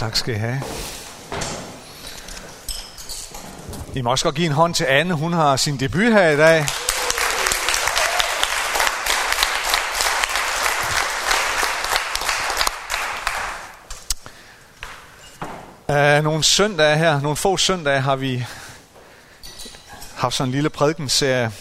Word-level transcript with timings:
Tak 0.00 0.16
skal 0.16 0.34
I 0.34 0.38
have. 0.38 0.62
I 3.94 4.02
må 4.02 4.10
også 4.10 4.24
godt 4.24 4.34
give 4.34 4.46
en 4.46 4.52
hånd 4.52 4.74
til 4.74 4.84
Anne. 4.84 5.14
Hun 5.14 5.32
har 5.32 5.56
sin 5.56 5.80
debut 5.80 6.12
her 6.12 6.28
i 6.28 6.36
dag. 6.36 6.66
Uh, 15.88 16.24
nogle 16.24 16.44
søndage 16.44 16.96
her, 16.96 17.20
nogle 17.20 17.36
få 17.36 17.56
søndage 17.56 18.00
har 18.00 18.16
vi 18.16 18.46
haft 20.16 20.34
sådan 20.34 20.48
en 20.48 20.52
lille 20.52 20.70
prædikenserie, 20.70 21.52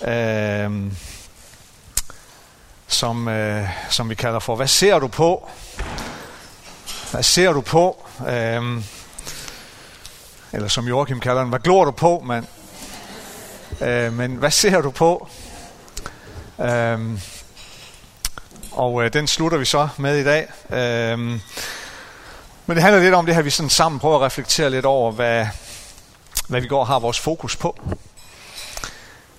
uh, 0.00 0.92
som, 2.88 3.26
uh, 3.26 3.68
som 3.90 4.10
vi 4.10 4.14
kalder 4.14 4.38
for, 4.38 4.56
hvad 4.56 4.68
ser 4.68 4.98
du 4.98 5.08
på? 5.08 5.48
Hvad 7.12 7.22
ser 7.22 7.52
du 7.52 7.60
på? 7.60 8.06
Øhm, 8.28 8.84
eller 10.52 10.68
som 10.68 10.88
Joachim 10.88 11.20
kalder 11.20 11.40
den, 11.40 11.48
hvad 11.48 11.60
glor 11.60 11.84
du 11.84 11.90
på, 11.90 12.22
mand? 12.26 12.46
Uh, 13.80 14.12
men 14.12 14.36
hvad 14.36 14.50
ser 14.50 14.80
du 14.80 14.90
på? 14.90 15.28
Øhm, 16.60 17.20
og 18.72 19.04
øh, 19.04 19.12
den 19.12 19.26
slutter 19.26 19.58
vi 19.58 19.64
så 19.64 19.88
med 19.98 20.18
i 20.18 20.24
dag. 20.24 20.48
Øhm, 20.70 21.40
men 22.66 22.76
det 22.76 22.82
handler 22.82 23.02
lidt 23.02 23.14
om 23.14 23.26
det 23.26 23.34
her, 23.34 23.42
vi 23.42 23.50
sådan 23.50 23.70
sammen 23.70 23.98
prøver 23.98 24.16
at 24.16 24.22
reflektere 24.22 24.70
lidt 24.70 24.86
over, 24.86 25.12
hvad, 25.12 25.46
hvad 26.48 26.60
vi 26.60 26.66
går 26.66 26.80
og 26.80 26.86
har 26.86 26.98
vores 26.98 27.20
fokus 27.20 27.56
på. 27.56 27.80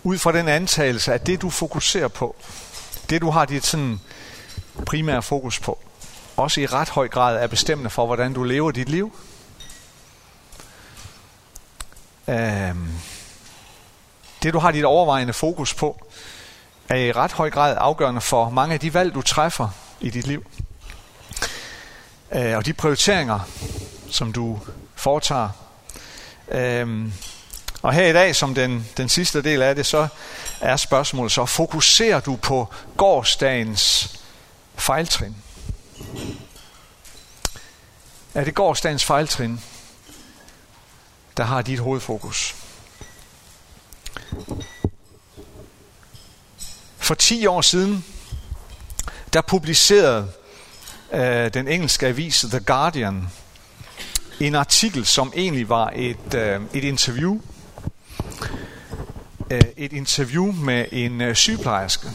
Ud 0.04 0.18
fra 0.18 0.32
den 0.32 0.48
antagelse, 0.48 1.14
at 1.14 1.28
det 1.28 1.42
du 1.42 1.50
fokuserer 1.50 2.08
på, 2.08 2.36
det 3.10 3.22
du 3.22 3.30
har 3.30 3.46
dit 3.46 3.66
sådan 3.66 4.00
primære 4.86 5.22
fokus 5.22 5.60
på, 5.60 5.80
også 6.38 6.62
i 6.62 6.66
ret 6.66 6.90
høj 6.90 7.08
grad 7.08 7.38
er 7.38 7.48
bestemmende 7.48 7.90
for, 7.90 8.06
hvordan 8.06 8.34
du 8.34 8.44
lever 8.44 8.72
dit 8.72 8.90
liv. 8.90 9.16
Øhm, 12.28 12.90
det 14.44 14.54
du 14.54 14.60
har 14.60 14.72
dit 14.72 14.86
overvejende 14.86 15.34
fokus 15.34 15.74
på, 15.74 16.06
er 16.90 16.96
i 16.96 17.12
ret 17.12 17.32
høj 17.32 17.50
grad 17.50 17.78
afgørende 17.80 18.22
for 18.22 18.50
mange 18.50 18.74
af 18.74 18.80
de 18.80 18.94
valg, 18.94 19.14
du 19.14 19.22
træffer 19.22 19.70
i 20.02 20.10
dit 20.10 20.28
liv 20.28 20.46
øh, 22.34 22.58
og 22.58 22.66
de 22.66 22.74
prioriteringer, 22.74 23.40
som 24.10 24.34
du 24.34 24.60
foretager. 24.96 25.50
Øhm, 26.48 27.14
og 27.82 27.94
her 27.94 28.08
i 28.08 28.14
dag, 28.14 28.36
som 28.36 28.56
den, 28.56 28.88
den 28.98 29.10
sidste 29.10 29.42
del 29.42 29.62
af 29.62 29.76
det, 29.76 29.86
så 29.86 30.08
er 30.62 30.78
spørgsmålet 30.78 31.32
så, 31.32 31.46
fokuserer 31.46 32.20
du 32.20 32.36
på 32.36 32.68
gårdsdagens 32.98 34.16
fejltrin? 34.76 35.36
Er 38.34 38.44
det 38.44 38.56
gårdsdagens 38.56 39.06
fejltrin, 39.06 39.60
der 41.38 41.44
har 41.44 41.62
dit 41.62 41.80
hovedfokus? 41.80 42.56
For 46.98 47.16
10 47.16 47.46
år 47.46 47.62
siden, 47.62 48.06
der 49.34 49.42
publicerede 49.42 50.32
øh, 51.14 51.54
den 51.54 51.68
engelske 51.68 52.08
avis 52.08 52.46
The 52.50 52.60
Guardian 52.60 53.28
en 54.40 54.56
artikel, 54.56 55.06
som 55.06 55.34
egentlig 55.36 55.70
var 55.70 55.94
et, 55.96 56.34
øh, 56.36 56.62
et 56.74 56.84
interview. 56.84 57.42
Øh, 59.52 59.62
et 59.78 59.94
interview 59.94 60.52
med 60.52 60.86
en 60.92 61.22
øh, 61.22 61.36
sygeplejerske. 61.36 62.08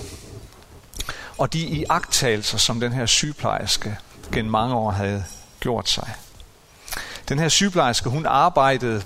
Og 1.38 1.52
de 1.52 1.58
iagttagelser, 1.58 2.58
som 2.58 2.80
den 2.80 2.92
her 2.92 3.06
sygeplejerske 3.06 3.96
gennem 4.32 4.50
mange 4.52 4.74
år 4.74 4.90
havde 4.90 5.24
gjort 5.60 5.88
sig. 5.88 6.14
Den 7.28 7.38
her 7.38 7.48
sygeplejerske, 7.48 8.08
hun 8.08 8.26
arbejdede 8.26 9.02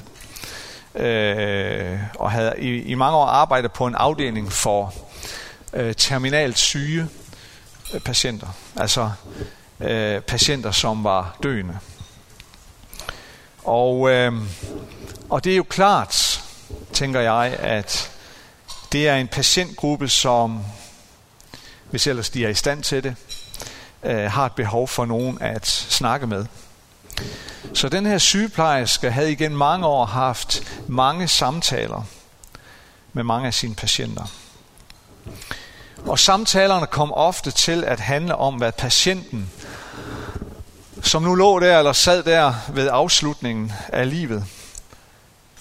øh, 0.94 1.98
og 2.19 2.30
havde 2.30 2.55
i, 2.58 2.83
i 2.83 2.94
mange 2.94 3.16
år 3.16 3.27
arbejdet 3.27 3.72
på 3.72 3.87
en 3.87 3.94
afdeling 3.94 4.53
for 4.53 4.94
øh, 5.72 5.94
terminalt 5.94 6.59
syge 6.59 7.09
øh, 7.94 8.00
patienter. 8.00 8.49
Altså 8.76 9.10
øh, 9.81 10.20
patienter, 10.20 10.70
som 10.70 11.04
var 11.04 11.37
døende. 11.43 11.78
Og, 13.64 14.10
øh, 14.10 14.32
og 15.31 15.44
det 15.44 15.53
er 15.53 15.56
jo 15.56 15.66
klart, 15.69 16.43
tænker 16.93 17.20
jeg, 17.20 17.56
at 17.60 18.10
det 18.93 19.09
er 19.09 19.16
en 19.16 19.28
patientgruppe, 19.28 20.09
som, 20.09 20.64
hvis 21.92 22.06
ellers 22.06 22.30
de 22.30 22.44
er 22.44 22.48
i 22.48 22.54
stand 22.54 22.82
til 22.82 23.04
det, 23.04 23.16
øh, 24.03 24.30
har 24.30 24.47
et 24.47 24.53
behov 24.53 24.88
for 24.88 25.04
nogen 25.04 25.38
at 25.41 25.66
snakke 25.66 26.26
med. 26.26 26.47
Så 27.75 27.88
den 27.88 28.06
her 28.06 28.19
sygeplejerske 28.19 29.10
havde 29.10 29.32
igen 29.32 29.56
mange 29.56 29.86
år 29.86 30.04
haft 30.04 30.62
mange 30.88 31.28
samtaler 31.28 32.02
med 33.12 33.25
mange 33.25 33.47
af 33.47 33.54
sine 33.54 33.75
patienter. 33.75 34.32
Og 36.06 36.19
samtalerne 36.19 36.86
kom 36.86 37.12
ofte 37.12 37.50
til 37.50 37.84
at 37.84 38.00
handle 38.00 38.36
om, 38.36 38.54
hvad 38.54 38.72
patienten 38.72 39.50
som 41.02 41.22
nu 41.22 41.34
lå 41.34 41.58
der 41.58 41.78
eller 41.78 41.92
sad 41.92 42.22
der 42.22 42.54
ved 42.69 42.88
afslutningen 42.92 43.72
af 43.88 44.10
livet, 44.10 44.44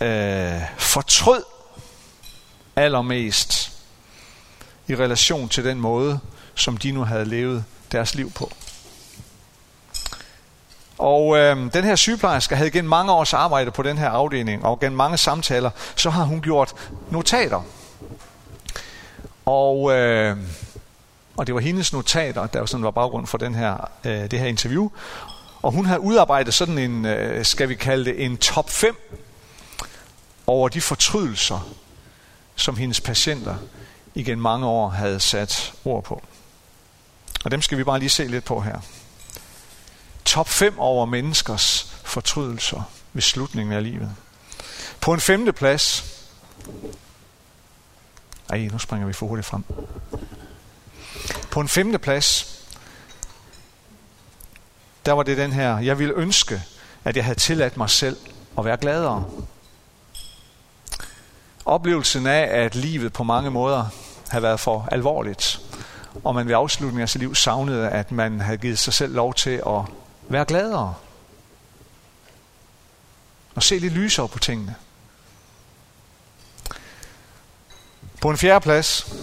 øh, 0.02 0.62
fortrød 0.78 1.44
allermest 2.76 3.61
i 4.92 4.96
relation 4.96 5.50
til 5.50 5.66
den 5.66 5.80
måde, 5.80 6.20
som 6.56 6.78
de 6.78 6.92
nu 6.92 7.04
havde 7.04 7.26
levet 7.26 7.64
deres 7.92 8.16
liv 8.16 8.32
på. 8.32 8.52
Og 10.98 11.38
øh, 11.38 11.74
den 11.74 11.84
her 11.84 11.96
sygeplejerske 11.96 12.56
havde 12.56 12.72
gennem 12.72 12.90
mange 12.90 13.12
års 13.12 13.34
arbejde 13.34 13.72
på 13.72 13.84
den 13.84 13.98
her 13.98 14.10
afdeling, 14.10 14.66
og 14.66 14.80
gennem 14.80 14.98
mange 14.98 15.18
samtaler, 15.18 15.70
så 15.96 16.10
har 16.10 16.24
hun 16.24 16.42
gjort 16.42 16.74
notater. 17.12 17.62
Og 19.46 19.92
øh, 19.92 20.38
og 21.38 21.48
det 21.48 21.56
var 21.56 21.62
hendes 21.62 21.94
notater, 21.94 22.48
der 22.48 22.66
sådan 22.66 22.84
var 22.84 22.92
baggrund 22.92 23.28
for 23.28 23.38
den 23.38 23.56
her, 23.56 23.90
øh, 24.06 24.32
det 24.32 24.40
her 24.40 24.48
interview. 24.48 24.90
Og 25.62 25.72
hun 25.72 25.86
havde 25.86 26.00
udarbejdet 26.00 26.54
sådan 26.54 26.78
en, 26.78 27.06
øh, 27.06 27.46
skal 27.46 27.70
vi 27.70 27.76
kalde 27.76 28.06
det, 28.06 28.26
en 28.26 28.38
top 28.38 28.70
5 28.70 28.96
over 30.48 30.70
de 30.70 30.82
fortrydelser, 30.82 31.70
som 32.56 32.76
hendes 32.76 33.02
patienter 33.02 33.56
igen 34.16 34.42
mange 34.42 34.66
år 34.66 34.90
havde 34.90 35.20
sat 35.20 35.74
ord 35.86 36.04
på. 36.04 36.24
Og 37.46 37.52
dem 37.52 37.62
skal 37.62 37.78
vi 37.78 37.84
bare 37.84 38.00
lige 38.00 38.10
se 38.10 38.28
lidt 38.28 38.46
på 38.46 38.62
her. 38.62 38.80
Top 40.26 40.50
5 40.50 40.80
over 40.80 41.06
menneskers 41.06 41.96
fortrydelser 42.04 42.82
ved 43.14 43.22
slutningen 43.22 43.74
af 43.74 43.84
livet. 43.84 44.16
På 45.02 45.14
en 45.14 45.20
femte 45.20 45.54
plads. 45.54 46.06
Ej, 48.50 48.68
nu 48.72 48.80
springer 48.80 49.08
vi 49.08 49.14
for 49.14 49.26
hurtigt 49.26 49.48
frem. 49.48 49.64
På 51.52 51.60
en 51.60 51.68
femte 51.68 52.00
plads, 52.00 52.58
der 55.06 55.12
var 55.12 55.24
det 55.24 55.38
den 55.38 55.52
her, 55.52 55.80
jeg 55.80 56.00
ville 56.00 56.14
ønske, 56.14 56.64
at 57.04 57.16
jeg 57.16 57.26
havde 57.26 57.40
tilladt 57.40 57.78
mig 57.78 57.90
selv 57.90 58.18
at 58.58 58.66
være 58.66 58.78
gladere. 58.78 59.26
Oplevelsen 61.66 62.28
af, 62.28 62.64
at 62.64 62.76
livet 62.76 63.14
på 63.14 63.24
mange 63.24 63.52
måder 63.52 63.86
havde 64.30 64.44
været 64.44 64.60
for 64.60 64.88
alvorligt, 64.92 65.60
og 66.24 66.36
man 66.36 66.48
ved 66.48 66.56
afslutningen 66.56 67.02
af 67.02 67.10
sit 67.10 67.22
liv 67.22 67.36
savnede, 67.36 67.90
at 67.90 68.12
man 68.12 68.40
havde 68.40 68.58
givet 68.58 68.80
sig 68.80 68.94
selv 68.94 69.14
lov 69.14 69.34
til 69.34 69.62
at 69.68 69.82
være 70.30 70.46
gladere. 70.46 70.94
Og 73.56 73.64
se 73.64 73.80
lidt 73.80 73.94
lysere 73.94 74.28
på 74.28 74.40
tingene. 74.40 74.76
På 78.22 78.30
en 78.30 78.38
fjerde 78.38 78.64
plads, 78.64 79.14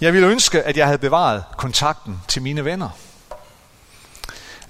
jeg 0.00 0.12
ville 0.12 0.28
ønske, 0.28 0.62
at 0.62 0.76
jeg 0.76 0.86
havde 0.86 0.98
bevaret 0.98 1.44
kontakten 1.56 2.20
til 2.28 2.42
mine 2.42 2.64
venner. 2.64 2.90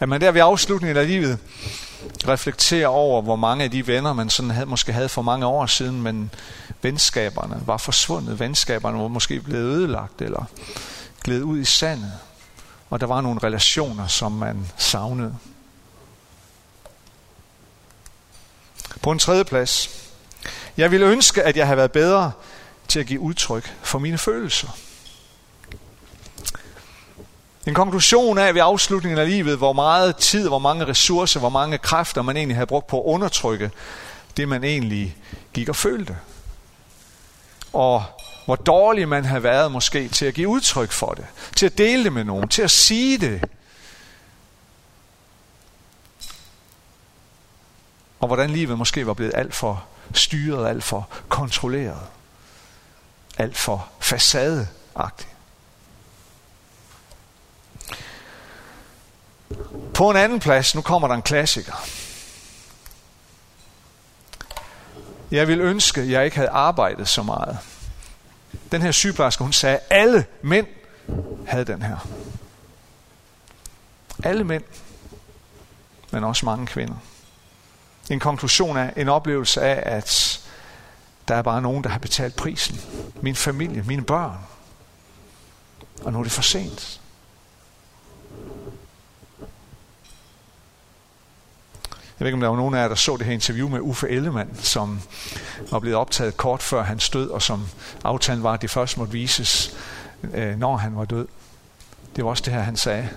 At 0.01 0.09
man 0.09 0.21
der 0.21 0.31
ved 0.31 0.41
afslutningen 0.41 0.97
af 0.97 1.07
livet 1.07 1.39
reflektere 2.29 2.87
over, 2.87 3.23
hvor 3.23 3.37
mange 3.37 3.65
af 3.65 3.71
de 3.71 3.87
venner, 3.87 4.13
man 4.13 4.31
sådan 4.31 4.51
havde, 4.51 4.67
måske 4.67 4.93
havde 4.93 5.09
for 5.09 5.23
mange 5.23 5.47
år 5.47 5.67
siden, 5.67 6.03
men 6.03 6.31
venskaberne 6.83 7.63
var 7.67 7.77
forsvundet. 7.77 8.41
Venskaberne 8.41 8.99
var 8.99 9.09
måske 9.09 9.41
blevet 9.41 9.65
ødelagt 9.65 10.23
eller 10.23 10.45
glædet 11.25 11.43
ud 11.43 11.59
i 11.59 11.65
sandet. 11.65 12.13
Og 12.91 13.01
der 13.01 13.07
var 13.07 13.21
nogle 13.21 13.41
relationer, 13.43 14.07
som 14.07 14.33
man 14.33 14.67
savnede. 14.77 15.37
På 19.03 19.11
en 19.11 19.19
tredje 19.19 19.45
plads. 19.45 19.91
Jeg 20.77 20.91
ville 20.91 21.07
ønske, 21.07 21.43
at 21.43 21.57
jeg 21.57 21.67
havde 21.67 21.77
været 21.77 21.93
bedre 21.93 22.33
til 22.89 23.01
at 23.01 23.07
give 23.07 23.21
udtryk 23.21 23.75
for 23.83 23.99
mine 23.99 24.19
følelser. 24.19 24.69
En 27.67 27.75
konklusion 27.75 28.39
af 28.39 28.55
ved 28.55 28.61
afslutningen 28.65 29.19
af 29.19 29.29
livet, 29.29 29.57
hvor 29.59 29.73
meget 29.73 30.17
tid, 30.17 30.49
hvor 30.49 30.59
mange 30.59 30.87
ressourcer, 30.87 31.41
hvor 31.41 31.49
mange 31.49 31.79
kræfter 31.79 32.23
man 32.23 32.37
egentlig 32.37 32.57
havde 32.57 32.67
brugt 32.67 32.87
på 32.87 33.01
at 33.01 33.05
undertrykke 33.05 33.71
det, 34.37 34.49
man 34.49 34.65
egentlig 34.65 35.17
gik 35.53 35.69
og 35.69 35.77
følte. 35.77 36.17
Og 37.73 38.05
hvor 38.45 38.57
dårlig 38.57 39.09
man 39.09 39.25
havde 39.25 39.43
været 39.43 39.73
måske 39.73 40.09
til 40.09 40.27
at 40.27 40.35
give 40.35 40.49
udtryk 40.49 40.93
for 40.93 41.11
det, 41.11 41.27
til 41.57 41.67
at 41.67 41.79
dele 41.79 42.05
det 42.05 42.13
med 42.13 42.25
nogen, 42.25 42.49
til 42.49 42.63
at 42.63 42.71
sige 42.71 43.19
det. 43.19 43.45
Og 48.21 48.27
hvordan 48.27 48.51
livet 48.51 48.79
måske 48.79 49.07
var 49.07 49.15
blevet 49.15 49.33
alt 49.35 49.55
for 49.55 49.85
styret, 50.15 50.69
alt 50.69 50.85
for 50.85 51.09
kontrolleret, 51.29 52.01
alt 53.39 53.57
for 53.57 53.89
facadeagtigt. 54.01 55.36
På 59.97 60.11
en 60.11 60.17
anden 60.17 60.41
plads, 60.41 60.75
nu 60.75 60.81
kommer 60.81 61.09
der 61.09 61.15
en 61.15 61.23
klassiker. 61.23 61.87
Jeg 65.31 65.49
vil 65.49 65.61
ønske, 65.61 66.01
at 66.01 66.11
jeg 66.11 66.25
ikke 66.25 66.37
havde 66.37 66.51
arbejdet 66.51 67.09
så 67.09 67.23
meget. 67.23 67.59
Den 68.73 68.83
her 68.83 68.91
sygeplejerske, 68.91 69.43
hun 69.43 69.53
sagde, 69.53 69.77
at 69.77 69.83
alle 69.91 70.27
mænd 70.43 70.67
havde 71.47 71.65
den 71.65 71.83
her. 71.83 72.09
Alle 74.25 74.45
mænd, 74.45 74.65
men 76.11 76.25
også 76.25 76.47
mange 76.47 76.67
kvinder. 76.67 76.97
En 78.11 78.21
konklusion 78.21 78.77
er 78.77 78.91
en 78.97 79.09
oplevelse 79.09 79.61
af, 79.63 79.97
at 79.97 80.41
der 81.29 81.35
er 81.35 81.43
bare 81.43 81.63
nogen, 81.63 81.85
der 81.85 81.91
har 81.91 81.99
betalt 81.99 82.37
prisen. 82.37 82.81
Min 83.23 83.37
familie, 83.37 83.83
mine 83.83 84.05
børn. 84.05 84.39
Og 86.03 86.13
nu 86.13 86.19
er 86.19 86.23
det 86.23 86.33
for 86.33 86.43
sent. 86.43 87.01
Jeg 92.19 92.25
ved 92.25 92.27
ikke, 92.27 92.35
om 92.35 92.41
der 92.41 92.49
var 92.49 92.57
nogen 92.57 92.75
af 92.75 92.83
jer, 92.83 92.89
der 92.89 92.95
så 92.95 93.17
det 93.17 93.27
her 93.27 93.33
interview 93.33 93.69
med 93.69 93.81
Uffe 93.81 94.09
Ellemann, 94.09 94.57
som 94.63 95.01
var 95.71 95.79
blevet 95.79 95.97
optaget 95.97 96.37
kort 96.37 96.63
før 96.63 96.83
han 96.83 97.01
stød, 97.01 97.31
og 97.31 97.43
som 97.43 97.69
aftalen 98.05 98.43
var, 98.43 98.53
at 98.53 98.63
det 98.63 98.71
først 98.71 98.99
måtte 98.99 99.13
vises, 99.13 99.77
øh, 100.35 100.59
når 100.59 100.77
han 100.77 100.97
var 100.97 101.05
død. 101.05 101.29
Det 102.17 102.25
var 102.25 102.31
også 102.31 102.43
det 102.47 102.53
her, 102.53 102.61
han 102.61 102.77
sagde. 102.77 103.09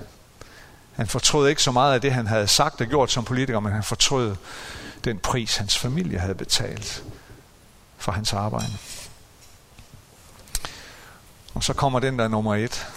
Han 0.95 1.07
fortrød 1.07 1.49
ikke 1.49 1.63
så 1.63 1.71
meget 1.71 1.93
af 1.93 2.01
det, 2.01 2.13
han 2.13 2.27
havde 2.27 2.47
sagt 2.47 2.81
og 2.81 2.87
gjort 2.87 3.11
som 3.11 3.23
politiker, 3.23 3.59
men 3.59 3.71
han 3.71 3.83
fortrød 3.83 4.35
den 5.03 5.19
pris, 5.19 5.57
hans 5.57 5.77
familie 5.77 6.19
havde 6.19 6.35
betalt 6.35 7.03
for 7.97 8.11
hans 8.11 8.33
arbejde. 8.33 8.73
Og 11.53 11.63
så 11.63 11.73
kommer 11.73 11.99
den 11.99 12.19
der 12.19 12.27
nummer 12.27 12.55
et. 12.55 12.87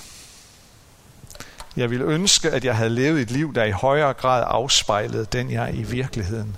Jeg 1.77 1.91
ville 1.91 2.05
ønske, 2.05 2.51
at 2.51 2.65
jeg 2.65 2.77
havde 2.77 2.91
levet 2.91 3.21
et 3.21 3.31
liv, 3.31 3.55
der 3.55 3.65
i 3.65 3.71
højere 3.71 4.13
grad 4.13 4.45
afspejlede 4.47 5.25
den, 5.25 5.51
jeg 5.51 5.75
i 5.75 5.83
virkeligheden 5.83 6.57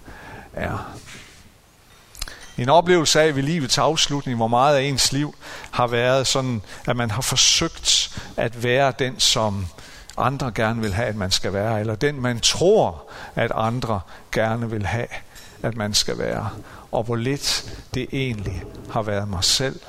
er. 0.53 0.95
En 2.59 2.69
oplevelse 2.69 3.21
af 3.21 3.37
ved 3.37 3.43
livets 3.43 3.79
afslutning, 3.79 4.37
hvor 4.37 4.49
meget 4.49 4.77
af 4.77 4.83
ens 4.83 5.13
liv 5.13 5.35
har 5.71 5.87
været 5.87 6.27
sådan, 6.27 6.63
at 6.87 6.97
man 6.97 7.11
har 7.11 7.23
forsøgt 7.23 8.21
at 8.37 8.63
være 8.63 8.93
den, 8.99 9.21
som 9.21 9.67
andre 10.17 10.53
gerne 10.55 10.81
vil 10.81 10.95
have, 10.95 11.09
at 11.09 11.17
man 11.17 11.31
skal 11.31 11.53
være, 11.53 11.81
eller 11.81 11.95
den, 11.95 12.21
man 12.21 12.41
tror, 12.41 13.03
at 13.35 13.53
andre 13.55 14.01
gerne 14.33 14.71
vil 14.71 14.87
have, 14.87 15.07
at 15.63 15.77
man 15.77 15.95
skal 15.95 16.19
være, 16.19 16.49
og 16.93 17.03
hvor 17.03 17.17
lidt 17.17 17.75
det 17.95 18.07
egentlig 18.13 18.63
har 18.91 19.03
været 19.03 19.29
mig 19.29 19.45
selv. 19.45 19.81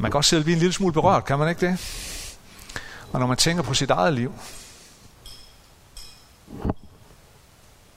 Man 0.00 0.10
kan 0.10 0.18
også 0.18 0.28
selv 0.28 0.42
blive 0.44 0.54
en 0.54 0.58
lille 0.58 0.72
smule 0.72 0.92
berørt, 0.92 1.24
kan 1.24 1.38
man 1.38 1.48
ikke 1.48 1.66
det? 1.66 1.78
Og 3.12 3.20
når 3.20 3.26
man 3.26 3.36
tænker 3.36 3.62
på 3.62 3.74
sit 3.74 3.90
eget 3.90 4.14
liv. 4.14 4.34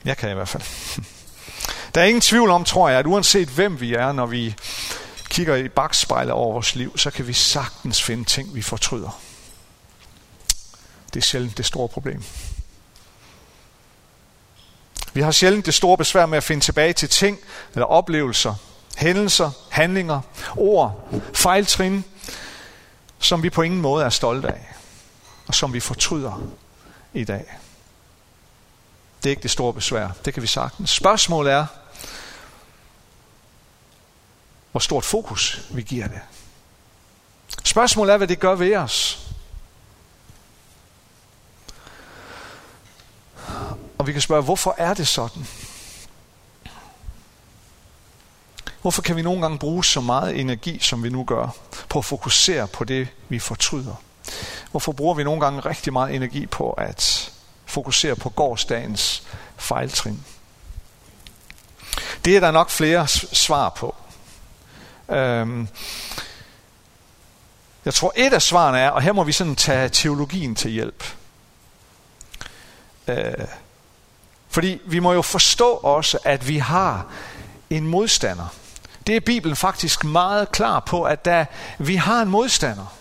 Jeg 0.05 0.17
kan 0.17 0.31
i 0.31 0.33
hvert 0.33 0.47
fald. 0.49 0.63
Der 1.95 2.01
er 2.01 2.05
ingen 2.05 2.21
tvivl 2.21 2.49
om, 2.49 2.63
tror 2.63 2.89
jeg, 2.89 2.99
at 2.99 3.05
uanset 3.05 3.47
hvem 3.47 3.79
vi 3.79 3.93
er, 3.93 4.11
når 4.11 4.25
vi 4.25 4.55
kigger 5.29 5.55
i 5.55 5.69
bagspejlet 5.69 6.33
over 6.33 6.53
vores 6.53 6.75
liv, 6.75 6.97
så 6.97 7.11
kan 7.11 7.27
vi 7.27 7.33
sagtens 7.33 8.03
finde 8.03 8.23
ting, 8.23 8.55
vi 8.55 8.61
fortryder. 8.61 9.19
Det 11.13 11.19
er 11.19 11.23
sjældent 11.23 11.57
det 11.57 11.65
store 11.65 11.87
problem. 11.87 12.23
Vi 15.13 15.21
har 15.21 15.31
sjældent 15.31 15.65
det 15.65 15.73
store 15.73 15.97
besvær 15.97 16.25
med 16.25 16.37
at 16.37 16.43
finde 16.43 16.65
tilbage 16.65 16.93
til 16.93 17.09
ting 17.09 17.39
eller 17.73 17.85
oplevelser, 17.85 18.55
hændelser, 18.97 19.51
handlinger, 19.69 20.21
ord, 20.57 21.09
fejltrin, 21.33 22.03
som 23.19 23.43
vi 23.43 23.49
på 23.49 23.61
ingen 23.61 23.81
måde 23.81 24.05
er 24.05 24.09
stolte 24.09 24.47
af, 24.47 24.73
og 25.47 25.55
som 25.55 25.73
vi 25.73 25.79
fortryder 25.79 26.41
i 27.13 27.23
dag. 27.23 27.45
Det 29.23 29.29
er 29.29 29.31
ikke 29.31 29.43
det 29.43 29.51
store 29.51 29.73
besvær. 29.73 30.09
Det 30.25 30.33
kan 30.33 30.43
vi 30.43 30.47
sagtens. 30.47 30.89
Spørgsmålet 30.89 31.53
er, 31.53 31.65
hvor 34.71 34.79
stort 34.79 35.05
fokus 35.05 35.61
vi 35.71 35.81
giver 35.81 36.07
det. 36.07 36.19
Spørgsmålet 37.63 38.13
er, 38.13 38.17
hvad 38.17 38.27
det 38.27 38.39
gør 38.39 38.55
ved 38.55 38.75
os. 38.75 39.27
Og 43.97 44.07
vi 44.07 44.11
kan 44.11 44.21
spørge, 44.21 44.43
hvorfor 44.43 44.75
er 44.77 44.93
det 44.93 45.07
sådan? 45.07 45.47
Hvorfor 48.83 49.01
kan 49.01 49.15
vi 49.15 49.21
nogle 49.21 49.41
gange 49.41 49.59
bruge 49.59 49.85
så 49.85 50.01
meget 50.01 50.39
energi, 50.39 50.79
som 50.79 51.03
vi 51.03 51.09
nu 51.09 51.23
gør, 51.23 51.47
på 51.89 51.99
at 51.99 52.05
fokusere 52.05 52.67
på 52.67 52.83
det, 52.83 53.07
vi 53.29 53.39
fortryder? 53.39 53.95
Hvorfor 54.71 54.91
bruger 54.91 55.13
vi 55.13 55.23
nogle 55.23 55.41
gange 55.41 55.59
rigtig 55.59 55.93
meget 55.93 56.15
energi 56.15 56.45
på 56.45 56.71
at 56.71 57.31
fokusere 57.65 58.15
på 58.15 58.29
gårdsdagens 58.29 59.23
fejltrin? 59.57 60.23
Det 62.25 62.35
er 62.35 62.39
der 62.39 62.51
nok 62.51 62.69
flere 62.69 63.07
svar 63.07 63.69
på. 63.69 63.95
Øhm, 65.09 65.67
jeg 67.85 67.93
tror, 67.93 68.13
et 68.15 68.33
af 68.33 68.41
svarene 68.41 68.79
er, 68.79 68.89
og 68.89 69.01
her 69.01 69.13
må 69.13 69.23
vi 69.23 69.31
sådan 69.31 69.55
tage 69.55 69.89
teologien 69.89 70.55
til 70.55 70.71
hjælp. 70.71 71.03
Øh, 73.07 73.33
fordi 74.49 74.81
vi 74.85 74.99
må 74.99 75.13
jo 75.13 75.21
forstå 75.21 75.69
også, 75.69 76.19
at 76.23 76.47
vi 76.47 76.57
har 76.57 77.05
en 77.69 77.87
modstander. 77.87 78.47
Det 79.07 79.15
er 79.15 79.19
Bibelen 79.19 79.55
faktisk 79.55 80.03
meget 80.03 80.51
klar 80.51 80.79
på, 80.79 81.03
at 81.03 81.25
der, 81.25 81.45
vi 81.77 81.95
har 81.95 82.21
en 82.21 82.29
modstander. 82.29 82.95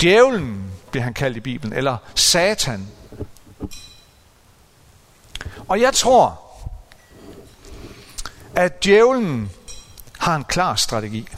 Djævlen 0.00 0.72
bliver 0.90 1.04
han 1.04 1.14
kaldt 1.14 1.36
i 1.36 1.40
Bibelen, 1.40 1.72
eller 1.72 1.96
Satan. 2.14 2.88
Og 5.68 5.80
jeg 5.80 5.94
tror, 5.94 6.40
at 8.54 8.84
djævlen 8.84 9.50
har 10.18 10.36
en 10.36 10.44
klar 10.44 10.74
strategi. 10.74 11.28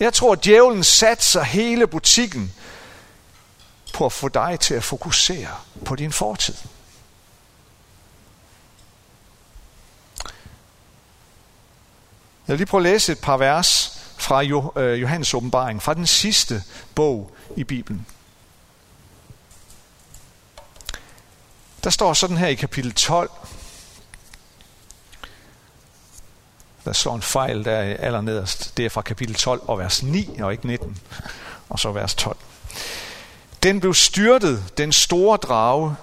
Jeg 0.00 0.14
tror, 0.14 0.32
at 0.32 0.44
djævlen 0.44 0.84
satser 0.84 1.42
hele 1.42 1.86
butikken 1.86 2.52
på 3.94 4.06
at 4.06 4.12
få 4.12 4.28
dig 4.28 4.60
til 4.60 4.74
at 4.74 4.84
fokusere 4.84 5.56
på 5.84 5.96
din 5.96 6.12
fortid. 6.12 6.54
Jeg 12.48 12.52
vil 12.52 12.58
lige 12.58 12.66
prøve 12.66 12.86
at 12.86 12.92
læse 12.92 13.12
et 13.12 13.18
par 13.18 13.36
vers 13.36 13.98
fra 14.16 14.42
øh, 14.80 15.00
Johannes 15.00 15.34
åbenbaring, 15.34 15.82
fra 15.82 15.94
den 15.94 16.06
sidste 16.06 16.62
bog 16.94 17.30
i 17.56 17.64
Bibelen. 17.64 18.06
Der 21.84 21.90
står 21.90 22.12
sådan 22.12 22.36
her 22.36 22.46
i 22.46 22.54
kapitel 22.54 22.92
12. 22.92 23.30
Der 26.84 26.92
står 26.92 27.14
en 27.14 27.22
fejl 27.22 27.64
der 27.64 27.78
allernederst. 27.80 28.76
Det 28.76 28.84
er 28.84 28.90
fra 28.90 29.02
kapitel 29.02 29.34
12 29.34 29.62
og 29.64 29.78
vers 29.78 30.02
9 30.02 30.38
og 30.40 30.52
ikke 30.52 30.66
19. 30.66 30.98
Og 31.68 31.78
så 31.78 31.92
vers 31.92 32.14
12. 32.14 32.36
Den 33.62 33.80
blev 33.80 33.94
styrtet, 33.94 34.78
den 34.78 34.92
store 34.92 35.36
drage, 35.36 35.96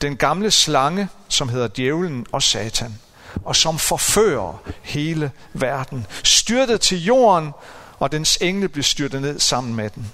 den 0.00 0.16
gamle 0.16 0.50
slange, 0.50 1.08
som 1.28 1.48
hedder 1.48 1.68
djævlen 1.76 2.26
og 2.32 2.42
satan, 2.42 2.98
og 3.44 3.56
som 3.56 3.78
forfører 3.78 4.62
hele 4.82 5.30
verden, 5.52 6.06
styrtet 6.24 6.80
til 6.80 7.04
jorden, 7.04 7.52
og 7.98 8.12
dens 8.12 8.38
engle 8.40 8.68
blev 8.68 8.82
styrtet 8.82 9.22
ned 9.22 9.38
sammen 9.38 9.74
med 9.74 9.90
den. 9.90 10.12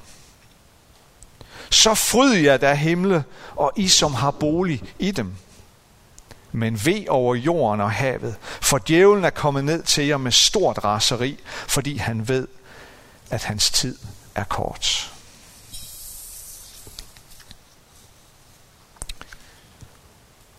Så 1.71 1.95
fryd 1.95 2.35
jer 2.35 2.57
der 2.57 2.75
himle, 2.75 3.25
og 3.57 3.73
I 3.77 3.89
som 3.89 4.15
har 4.15 4.31
bolig 4.31 4.83
i 4.99 5.11
dem. 5.11 5.35
Men 6.53 6.85
ved 6.85 7.09
over 7.09 7.35
jorden 7.35 7.81
og 7.81 7.91
havet, 7.91 8.37
for 8.41 8.79
djævlen 8.79 9.25
er 9.25 9.31
kommet 9.31 9.65
ned 9.65 9.83
til 9.83 10.07
jer 10.07 10.17
med 10.17 10.33
stort 10.33 10.85
raseri, 10.85 11.39
fordi 11.47 11.97
han 11.97 12.29
ved, 12.29 12.49
at 13.31 13.45
hans 13.45 13.71
tid 13.71 13.99
er 14.35 14.45
kort. 14.45 15.11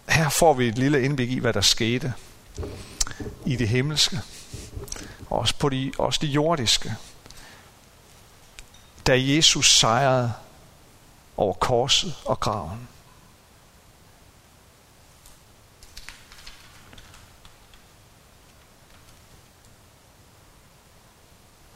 Her 0.09 0.29
får 0.29 0.53
vi 0.53 0.67
et 0.67 0.77
lille 0.77 1.03
indblik 1.03 1.31
i, 1.31 1.39
hvad 1.39 1.53
der 1.53 1.61
skete 1.61 2.13
i 3.45 3.55
det 3.55 3.69
himmelske, 3.69 4.19
også 5.29 5.55
på 5.55 5.69
de, 5.69 5.91
også 5.97 6.19
det 6.21 6.27
jordiske. 6.27 6.95
Da 9.07 9.13
Jesus 9.19 9.79
sejrede 9.79 10.33
over 11.37 11.53
korset 11.53 12.15
og 12.25 12.39
graven. 12.39 12.87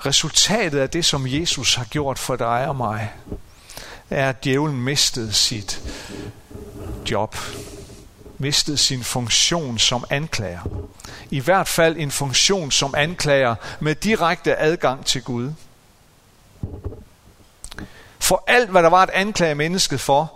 Resultatet 0.05 0.79
af 0.79 0.89
det, 0.89 1.05
som 1.05 1.27
Jesus 1.27 1.75
har 1.75 1.85
gjort 1.85 2.19
for 2.19 2.35
dig 2.35 2.67
og 2.67 2.75
mig, 2.75 3.13
er, 4.09 4.29
at 4.29 4.43
djævlen 4.43 4.81
mistede 4.81 5.33
sit 5.33 5.81
job, 7.11 7.35
mistede 8.39 8.77
sin 8.77 9.03
funktion 9.03 9.79
som 9.79 10.03
anklager. 10.09 10.59
I 11.29 11.39
hvert 11.39 11.67
fald 11.67 11.97
en 11.97 12.11
funktion 12.11 12.71
som 12.71 12.95
anklager 12.97 13.55
med 13.79 13.95
direkte 13.95 14.57
adgang 14.57 15.05
til 15.05 15.23
Gud. 15.23 15.53
For 18.19 18.43
alt, 18.47 18.69
hvad 18.69 18.83
der 18.83 18.89
var 18.89 19.01
at 19.01 19.09
anklage 19.09 19.55
mennesket 19.55 20.01
for, 20.01 20.33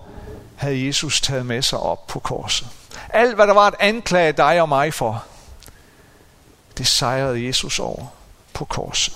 havde 0.55 0.85
Jesus 0.85 1.21
taget 1.21 1.45
med 1.45 1.61
sig 1.61 1.79
op 1.79 2.07
på 2.07 2.19
korset. 2.19 2.67
Alt, 3.09 3.35
hvad 3.35 3.47
der 3.47 3.53
var 3.53 3.67
at 3.67 3.75
anklage 3.79 4.31
dig 4.31 4.61
og 4.61 4.69
mig 4.69 4.93
for, 4.93 5.23
det 6.77 6.87
sejrede 6.87 7.45
Jesus 7.45 7.79
over 7.79 8.05
på 8.53 8.65
korset. 8.65 9.13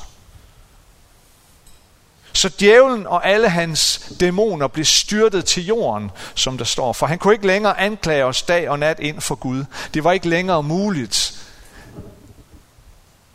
Så 2.37 2.49
djævlen 2.59 3.07
og 3.07 3.27
alle 3.27 3.49
hans 3.49 4.11
dæmoner 4.19 4.67
blev 4.67 4.85
styrtet 4.85 5.45
til 5.45 5.65
jorden, 5.65 6.11
som 6.35 6.57
der 6.57 6.65
står. 6.65 6.93
For 6.93 7.05
han 7.05 7.19
kunne 7.19 7.33
ikke 7.33 7.47
længere 7.47 7.79
anklage 7.79 8.25
os 8.25 8.41
dag 8.41 8.69
og 8.69 8.79
nat 8.79 8.99
ind 8.99 9.21
for 9.21 9.35
Gud. 9.35 9.65
Det 9.93 10.03
var 10.03 10.11
ikke 10.11 10.29
længere 10.29 10.63
muligt. 10.63 11.47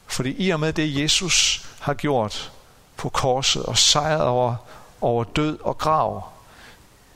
Fordi 0.07 0.47
i 0.47 0.51
og 0.51 0.61
med 0.61 0.73
det, 0.73 1.03
Jesus 1.03 1.67
har 1.81 1.95
gjort 1.95 2.53
på 2.97 3.09
korset 3.09 3.63
og 3.63 3.79
sejret 3.79 4.23
over, 4.23 4.55
over 5.01 5.25
død 5.25 5.59
og 5.61 5.79
grav, 5.79 6.29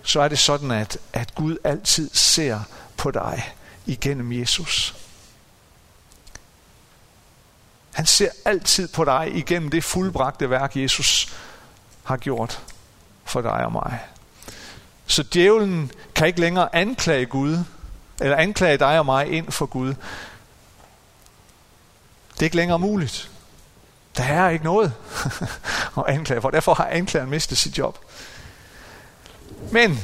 så 0.03 0.21
er 0.21 0.29
det 0.29 0.39
sådan, 0.39 0.71
at, 0.71 0.99
at 1.13 1.35
Gud 1.35 1.57
altid 1.65 2.11
ser 2.13 2.61
på 2.97 3.11
dig 3.11 3.55
igennem 3.87 4.33
Jesus. 4.33 4.95
Han 7.93 8.07
ser 8.07 8.31
altid 8.45 8.89
på 8.89 9.05
dig 9.05 9.31
igennem 9.35 9.71
det 9.71 9.85
fuldbragte 9.85 10.51
værk, 10.51 10.77
Jesus 10.77 11.37
har 12.07 12.17
gjort 12.17 12.63
for 13.25 13.41
dig 13.41 13.65
og 13.65 13.73
mig. 13.73 14.01
Så 15.07 15.23
djævlen 15.35 15.91
kan 16.15 16.27
ikke 16.27 16.41
længere 16.41 16.77
anklage 16.77 17.27
Gud, 17.27 17.59
eller 18.21 18.37
anklage 18.37 18.79
dig 18.79 18.99
og 18.99 19.07
mig 19.07 19.33
ind 19.33 19.51
for 19.51 19.67
Gud. 19.67 19.95
Det 22.35 22.41
er 22.41 22.45
ikke 22.45 22.57
længere 22.57 22.79
muligt. 22.79 23.31
Der 24.17 24.25
er 24.25 24.49
ikke 24.49 24.65
noget 24.65 24.93
at 25.99 26.05
anklage 26.07 26.41
for. 26.41 26.51
Derfor 26.51 26.75
har 26.75 26.87
anklageren 26.87 27.31
mistet 27.31 27.59
sit 27.59 27.79
job. 27.79 27.99
Men 29.73 30.01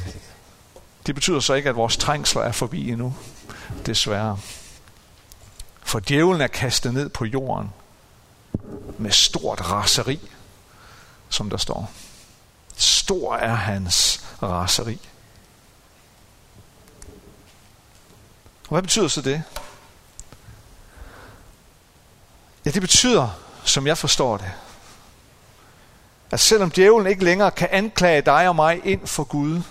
det 1.05 1.15
betyder 1.15 1.39
så 1.39 1.53
ikke, 1.53 1.69
at 1.69 1.75
vores 1.75 1.97
trængsler 1.97 2.41
er 2.41 2.51
forbi 2.51 2.89
endnu. 2.91 3.15
Desværre. 3.85 4.37
For 5.83 5.99
djævlen 5.99 6.41
er 6.41 6.47
kastet 6.47 6.93
ned 6.93 7.09
på 7.09 7.25
jorden 7.25 7.69
med 8.97 9.11
stort 9.11 9.71
raseri, 9.71 10.19
som 11.33 11.49
der 11.49 11.57
står. 11.57 11.91
Stor 12.75 13.35
er 13.35 13.53
hans 13.55 14.25
raseri. 14.43 14.99
Og 18.63 18.69
hvad 18.69 18.81
betyder 18.81 19.07
så 19.07 19.21
det? 19.21 19.43
Ja, 22.65 22.71
det 22.71 22.81
betyder, 22.81 23.39
som 23.63 23.87
jeg 23.87 23.97
forstår 23.97 24.37
det, 24.37 24.51
at 26.31 26.39
selvom 26.39 26.71
djævlen 26.71 27.07
ikke 27.07 27.23
længere 27.23 27.51
kan 27.51 27.67
anklage 27.71 28.21
dig 28.21 28.47
og 28.47 28.55
mig 28.55 28.85
ind 28.85 29.07
for 29.07 29.23
Gud, 29.23 29.61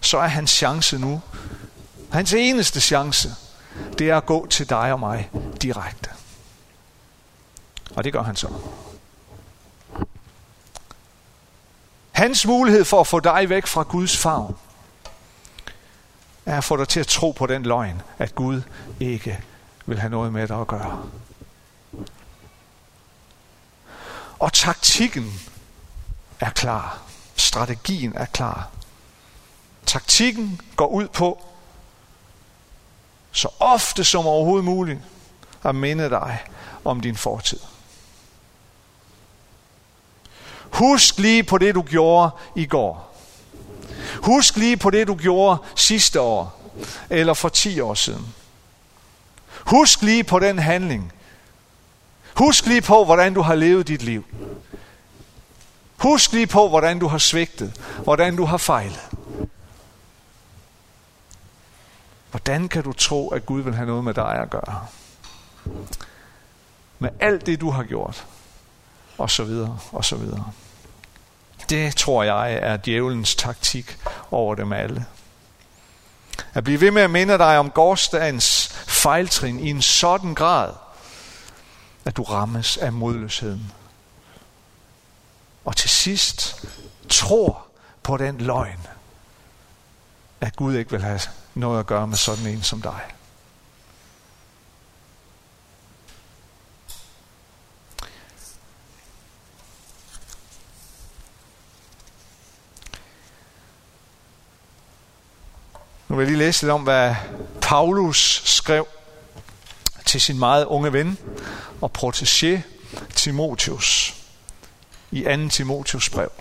så 0.00 0.18
er 0.18 0.26
hans 0.26 0.50
chance 0.50 0.98
nu, 0.98 1.22
hans 2.12 2.32
eneste 2.32 2.80
chance, 2.80 3.34
det 3.98 4.10
er 4.10 4.16
at 4.16 4.26
gå 4.26 4.46
til 4.46 4.68
dig 4.68 4.92
og 4.92 5.00
mig 5.00 5.30
direkte. 5.62 6.10
Og 7.96 8.04
det 8.04 8.12
gør 8.12 8.22
han 8.22 8.36
så. 8.36 8.48
Hans 12.12 12.46
mulighed 12.46 12.84
for 12.84 13.00
at 13.00 13.06
få 13.06 13.20
dig 13.20 13.48
væk 13.48 13.66
fra 13.66 13.82
Guds 13.82 14.16
favn, 14.16 14.56
er 16.46 16.58
at 16.58 16.64
få 16.64 16.76
dig 16.76 16.88
til 16.88 17.00
at 17.00 17.06
tro 17.06 17.30
på 17.30 17.46
den 17.46 17.62
løgn, 17.62 18.02
at 18.18 18.34
Gud 18.34 18.62
ikke 19.00 19.44
vil 19.86 19.98
have 19.98 20.10
noget 20.10 20.32
med 20.32 20.48
dig 20.48 20.60
at 20.60 20.66
gøre. 20.66 21.08
Og 24.38 24.52
taktikken 24.52 25.40
er 26.40 26.50
klar. 26.50 27.02
Strategien 27.36 28.12
er 28.16 28.26
klar. 28.26 28.70
Taktikken 29.86 30.60
går 30.76 30.86
ud 30.86 31.08
på, 31.08 31.44
så 33.32 33.48
ofte 33.60 34.04
som 34.04 34.26
overhovedet 34.26 34.64
muligt, 34.64 35.00
at 35.64 35.74
minde 35.74 36.10
dig 36.10 36.38
om 36.84 37.00
din 37.00 37.16
fortid. 37.16 37.58
Husk 40.82 41.18
lige 41.18 41.44
på 41.44 41.58
det, 41.58 41.74
du 41.74 41.82
gjorde 41.82 42.30
i 42.56 42.66
går. 42.66 43.14
Husk 44.22 44.56
lige 44.56 44.76
på 44.76 44.90
det, 44.90 45.06
du 45.06 45.14
gjorde 45.14 45.58
sidste 45.76 46.20
år, 46.20 46.70
eller 47.10 47.34
for 47.34 47.48
10 47.48 47.80
år 47.80 47.94
siden. 47.94 48.34
Husk 49.66 50.02
lige 50.02 50.24
på 50.24 50.38
den 50.38 50.58
handling. 50.58 51.12
Husk 52.34 52.66
lige 52.66 52.82
på, 52.82 53.04
hvordan 53.04 53.34
du 53.34 53.42
har 53.42 53.54
levet 53.54 53.88
dit 53.88 54.02
liv. 54.02 54.24
Husk 55.96 56.32
lige 56.32 56.46
på, 56.46 56.68
hvordan 56.68 56.98
du 56.98 57.08
har 57.08 57.18
svigtet, 57.18 57.80
hvordan 58.04 58.36
du 58.36 58.44
har 58.44 58.56
fejlet. 58.56 59.08
Hvordan 62.30 62.68
kan 62.68 62.82
du 62.82 62.92
tro, 62.92 63.28
at 63.28 63.46
Gud 63.46 63.60
vil 63.60 63.74
have 63.74 63.86
noget 63.86 64.04
med 64.04 64.14
dig 64.14 64.34
at 64.34 64.50
gøre? 64.50 64.86
Med 66.98 67.10
alt 67.20 67.46
det, 67.46 67.60
du 67.60 67.70
har 67.70 67.82
gjort, 67.82 68.26
og 69.18 69.30
så 69.30 69.44
videre, 69.44 69.78
og 69.92 70.04
så 70.04 70.16
videre. 70.16 70.52
Det 71.72 71.96
tror 71.96 72.22
jeg 72.22 72.54
er 72.54 72.76
djævelens 72.76 73.34
taktik 73.34 73.98
over 74.30 74.54
dem 74.54 74.72
alle. 74.72 75.06
At 76.54 76.64
blive 76.64 76.80
ved 76.80 76.90
med 76.90 77.02
at 77.02 77.10
minde 77.10 77.38
dig 77.38 77.58
om 77.58 77.70
gårdsdagens 77.70 78.68
fejltrin 78.86 79.60
i 79.60 79.70
en 79.70 79.82
sådan 79.82 80.34
grad, 80.34 80.72
at 82.04 82.16
du 82.16 82.22
rammes 82.22 82.76
af 82.76 82.92
modløsheden. 82.92 83.72
Og 85.64 85.76
til 85.76 85.90
sidst 85.90 86.64
tror 87.08 87.66
på 88.02 88.16
den 88.16 88.38
løgn, 88.38 88.86
at 90.40 90.56
Gud 90.56 90.74
ikke 90.74 90.90
vil 90.90 91.02
have 91.02 91.20
noget 91.54 91.80
at 91.80 91.86
gøre 91.86 92.06
med 92.06 92.16
sådan 92.16 92.46
en 92.46 92.62
som 92.62 92.82
dig. 92.82 93.00
Nu 106.12 106.16
vil 106.16 106.24
jeg 106.24 106.30
lige 106.30 106.44
læse 106.44 106.62
lidt 106.62 106.72
om, 106.72 106.82
hvad 106.82 107.14
Paulus 107.60 108.42
skrev 108.44 108.86
til 110.06 110.20
sin 110.20 110.38
meget 110.38 110.64
unge 110.64 110.92
ven 110.92 111.18
og 111.80 111.90
protégé 111.98 112.60
Timotius 113.14 114.14
i 115.10 115.22
2. 115.22 115.48
Timotius 115.48 116.10
brev. 116.10 116.32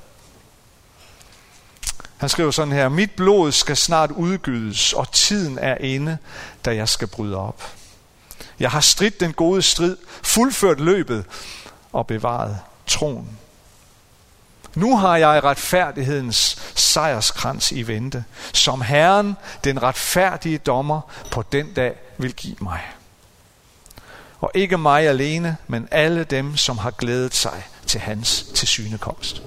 Han 2.18 2.30
skriver 2.30 2.52
sådan 2.52 2.74
her, 2.74 2.90
mit 2.90 3.12
blod 3.12 3.52
skal 3.52 3.78
snart 3.78 4.12
udgydes, 4.12 4.94
og 4.94 5.12
tiden 5.12 5.60
er 5.60 5.78
inde, 5.78 6.18
da 6.66 6.76
jeg 6.76 6.90
skal 6.90 7.08
bryde 7.08 7.38
op. 7.38 7.64
Jeg 8.60 8.72
har 8.72 8.82
stridt 8.82 9.20
den 9.20 9.34
gode 9.34 9.62
strid, 9.62 9.98
fuldført 10.24 10.80
løbet 10.80 11.26
og 11.94 12.08
bevaret 12.08 12.60
troen. 12.88 13.38
Nu 14.76 14.98
har 14.98 15.18
jeg 15.18 15.44
retfærdighedens 15.44 16.58
sejrskrans 16.76 17.72
i 17.72 17.88
vente, 17.88 18.24
som 18.54 18.82
Herren, 18.82 19.38
den 19.64 19.84
retfærdige 19.84 20.58
dommer, 20.58 21.02
på 21.32 21.44
den 21.52 21.74
dag 21.74 21.96
vil 22.18 22.34
give 22.34 22.56
mig. 22.62 22.82
Og 24.40 24.52
ikke 24.54 24.78
mig 24.78 25.08
alene, 25.08 25.58
men 25.68 25.88
alle 25.92 26.24
dem, 26.24 26.58
som 26.58 26.78
har 26.78 26.92
glædet 26.92 27.36
sig 27.36 27.68
til 27.88 28.00
hans 28.00 28.44
tilsynekomst. 28.44 29.42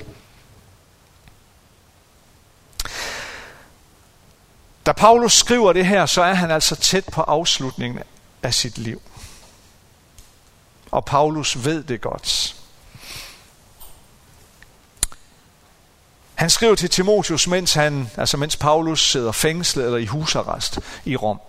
Da 4.87 4.93
Paulus 4.93 5.33
skriver 5.33 5.73
det 5.73 5.87
her, 5.87 6.07
så 6.07 6.23
er 6.23 6.35
han 6.35 6.51
altså 6.51 6.77
tæt 6.77 7.05
på 7.13 7.21
afslutningen 7.21 8.03
af 8.43 8.55
sit 8.55 8.79
liv. 8.79 9.03
Og 10.91 11.05
Paulus 11.05 11.65
ved 11.65 11.85
det 11.85 12.01
godt. 12.01 12.57
Han 16.35 16.51
skriver 16.51 16.75
til 16.75 16.91
Timotius, 16.91 17.47
mens, 17.47 17.75
han, 17.75 18.11
altså 18.17 18.37
mens 18.37 18.57
Paulus 18.57 19.11
sidder 19.11 19.33
fængslet 19.33 19.85
eller 19.85 19.99
i 19.99 20.07
husarrest 20.07 20.79
i 21.05 21.17
Rom. 21.17 21.41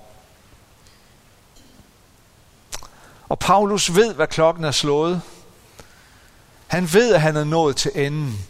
Og 3.29 3.39
Paulus 3.39 3.95
ved, 3.95 4.13
hvad 4.13 4.27
klokken 4.27 4.63
er 4.63 4.71
slået. 4.71 5.21
Han 6.67 6.93
ved, 6.93 7.13
at 7.13 7.21
han 7.21 7.35
er 7.35 7.43
nået 7.43 7.75
til 7.75 7.91
enden. 7.95 8.45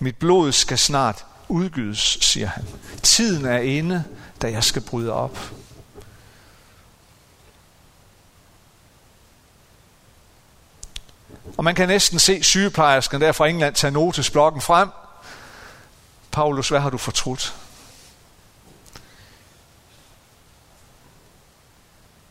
Mit 0.00 0.16
blod 0.16 0.52
skal 0.52 0.78
snart 0.78 1.24
udgydes, 1.48 2.18
siger 2.20 2.46
han. 2.46 2.66
Tiden 3.02 3.44
er 3.44 3.58
inde, 3.58 4.04
da 4.42 4.50
jeg 4.50 4.64
skal 4.64 4.82
bryde 4.82 5.12
op. 5.12 5.38
Og 11.56 11.64
man 11.64 11.74
kan 11.74 11.88
næsten 11.88 12.18
se 12.18 12.42
sygeplejersken 12.42 13.20
der 13.20 13.32
fra 13.32 13.48
England 13.48 13.74
tage 13.74 13.90
notesblokken 13.90 14.60
frem 14.60 14.88
Paulus, 16.32 16.68
hvad 16.68 16.80
har 16.80 16.90
du 16.90 16.98
fortrudt? 16.98 17.54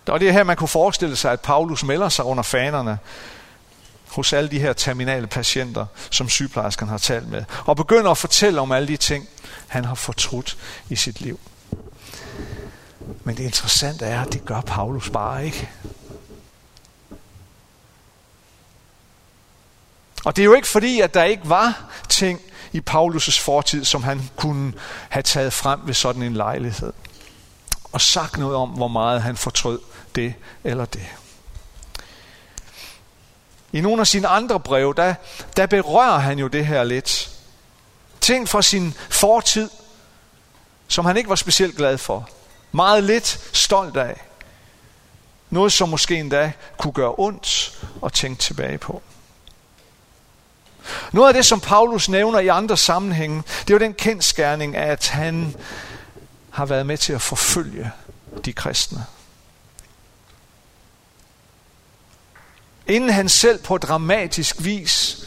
Og 0.07 0.19
det 0.19 0.27
er 0.27 0.31
her, 0.31 0.43
man 0.43 0.57
kunne 0.57 0.67
forestille 0.67 1.15
sig, 1.15 1.31
at 1.31 1.41
Paulus 1.41 1.83
melder 1.83 2.09
sig 2.09 2.25
under 2.25 2.43
fanerne 2.43 2.99
hos 4.07 4.33
alle 4.33 4.51
de 4.51 4.59
her 4.59 4.73
terminale 4.73 5.27
patienter, 5.27 5.85
som 6.09 6.29
sygeplejersken 6.29 6.87
har 6.87 6.97
talt 6.97 7.29
med, 7.29 7.43
og 7.65 7.75
begynder 7.75 8.11
at 8.11 8.17
fortælle 8.17 8.61
om 8.61 8.71
alle 8.71 8.87
de 8.87 8.97
ting, 8.97 9.27
han 9.67 9.85
har 9.85 9.95
fortrudt 9.95 10.57
i 10.89 10.95
sit 10.95 11.21
liv. 11.21 11.39
Men 13.23 13.37
det 13.37 13.43
interessante 13.43 14.05
er, 14.05 14.21
at 14.21 14.33
det 14.33 14.45
gør 14.45 14.61
Paulus 14.61 15.09
bare 15.09 15.45
ikke. 15.45 15.69
Og 20.25 20.35
det 20.35 20.41
er 20.41 20.45
jo 20.45 20.53
ikke 20.53 20.67
fordi, 20.67 21.01
at 21.01 21.13
der 21.13 21.23
ikke 21.23 21.49
var 21.49 21.83
ting 22.09 22.41
i 22.71 22.81
Paulus' 22.89 23.41
fortid, 23.41 23.85
som 23.85 24.03
han 24.03 24.29
kunne 24.35 24.73
have 25.09 25.23
taget 25.23 25.53
frem 25.53 25.79
ved 25.85 25.93
sådan 25.93 26.23
en 26.23 26.33
lejlighed. 26.33 26.93
Og 27.91 28.01
sagt 28.01 28.37
noget 28.37 28.55
om, 28.55 28.69
hvor 28.69 28.87
meget 28.87 29.21
han 29.21 29.37
fortrød 29.37 29.79
det 30.15 30.33
eller 30.63 30.85
det. 30.85 31.07
I 33.73 33.81
nogle 33.81 34.01
af 34.01 34.07
sine 34.07 34.27
andre 34.27 34.59
breve, 34.59 34.93
der, 34.97 35.13
der 35.57 35.65
berører 35.65 36.19
han 36.19 36.39
jo 36.39 36.47
det 36.47 36.65
her 36.65 36.83
lidt. 36.83 37.29
Ting 38.21 38.49
fra 38.49 38.61
sin 38.61 38.93
fortid, 39.09 39.69
som 40.87 41.05
han 41.05 41.17
ikke 41.17 41.29
var 41.29 41.35
specielt 41.35 41.77
glad 41.77 41.97
for. 41.97 42.29
Meget 42.71 43.03
lidt 43.03 43.49
stolt 43.53 43.97
af. 43.97 44.21
Noget, 45.49 45.73
som 45.73 45.89
måske 45.89 46.15
endda 46.15 46.51
kunne 46.77 46.93
gøre 46.93 47.13
ondt 47.17 47.79
at 48.05 48.13
tænke 48.13 48.41
tilbage 48.41 48.77
på. 48.77 49.01
Noget 51.11 51.27
af 51.27 51.33
det, 51.33 51.45
som 51.45 51.59
Paulus 51.59 52.09
nævner 52.09 52.39
i 52.39 52.47
andre 52.47 52.77
sammenhænge, 52.77 53.43
det 53.61 53.69
er 53.69 53.73
jo 53.73 53.79
den 53.79 53.93
kendskærning, 53.93 54.75
at 54.75 55.07
han 55.07 55.55
har 56.49 56.65
været 56.65 56.85
med 56.85 56.97
til 56.97 57.13
at 57.13 57.21
forfølge 57.21 57.91
de 58.45 58.53
kristne. 58.53 59.05
Inden 62.87 63.09
han 63.09 63.29
selv 63.29 63.63
på 63.63 63.77
dramatisk 63.77 64.55
vis 64.59 65.17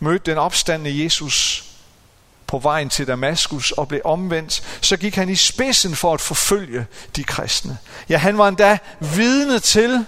mødte 0.00 0.30
den 0.30 0.38
opstandende 0.38 1.04
Jesus 1.04 1.64
på 2.46 2.58
vejen 2.58 2.88
til 2.88 3.06
Damaskus 3.06 3.72
og 3.72 3.88
blev 3.88 4.00
omvendt, 4.04 4.62
så 4.80 4.96
gik 4.96 5.14
han 5.14 5.28
i 5.28 5.36
spidsen 5.36 5.96
for 5.96 6.14
at 6.14 6.20
forfølge 6.20 6.86
de 7.16 7.24
kristne. 7.24 7.78
Ja, 8.08 8.16
han 8.16 8.38
var 8.38 8.48
endda 8.48 8.78
vidne 9.00 9.58
til, 9.58 10.06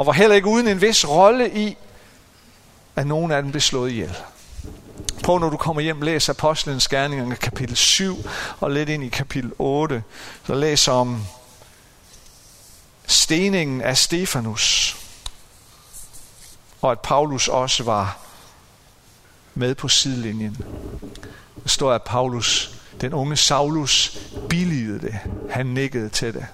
og 0.00 0.06
var 0.06 0.12
heller 0.12 0.36
ikke 0.36 0.48
uden 0.48 0.68
en 0.68 0.80
vis 0.80 1.08
rolle 1.08 1.50
i, 1.54 1.76
at 2.96 3.06
nogen 3.06 3.32
af 3.32 3.42
dem 3.42 3.50
blev 3.50 3.60
slået 3.60 3.90
ihjel. 3.90 4.16
Prøv 5.24 5.38
når 5.38 5.50
du 5.50 5.56
kommer 5.56 5.82
hjem, 5.82 6.02
læs 6.02 6.28
Apostlenes 6.28 6.88
Gerninger 6.88 7.34
kapitel 7.34 7.76
7 7.76 8.16
og 8.60 8.70
lidt 8.70 8.88
ind 8.88 9.04
i 9.04 9.08
kapitel 9.08 9.52
8. 9.58 10.02
Så 10.46 10.54
læs 10.54 10.88
om 10.88 11.24
steningen 13.06 13.82
af 13.82 13.96
Stefanus, 13.96 14.96
og 16.82 16.92
at 16.92 17.00
Paulus 17.00 17.48
også 17.48 17.82
var 17.84 18.18
med 19.54 19.74
på 19.74 19.88
sidelinjen. 19.88 20.56
Der 21.62 21.68
står, 21.68 21.92
at 21.92 22.02
Paulus, 22.02 22.74
den 23.00 23.12
unge 23.12 23.36
Saulus, 23.36 24.18
billigede 24.48 25.00
det. 25.00 25.18
Han 25.50 25.66
nikkede 25.66 26.08
til 26.08 26.34
det. 26.34 26.46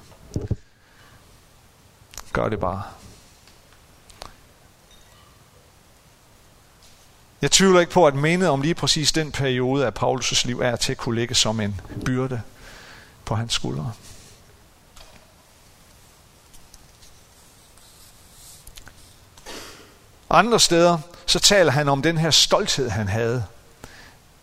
Gør 2.32 2.48
det 2.48 2.60
bare. 2.60 2.82
Jeg 7.42 7.50
tvivler 7.50 7.80
ikke 7.80 7.92
på, 7.92 8.06
at 8.06 8.14
mindet 8.14 8.48
om 8.48 8.62
lige 8.62 8.74
præcis 8.74 9.12
den 9.12 9.32
periode 9.32 9.86
af 9.86 9.92
Paulus' 10.02 10.46
liv 10.46 10.60
er 10.60 10.76
til 10.76 10.92
at 10.92 10.98
kunne 10.98 11.14
ligge 11.14 11.34
som 11.34 11.60
en 11.60 11.80
byrde 12.04 12.42
på 13.24 13.34
hans 13.34 13.52
skuldre. 13.52 13.92
Andre 20.30 20.60
steder, 20.60 20.98
så 21.26 21.38
taler 21.38 21.72
han 21.72 21.88
om 21.88 22.02
den 22.02 22.18
her 22.18 22.30
stolthed, 22.30 22.90
han 22.90 23.08
havde, 23.08 23.44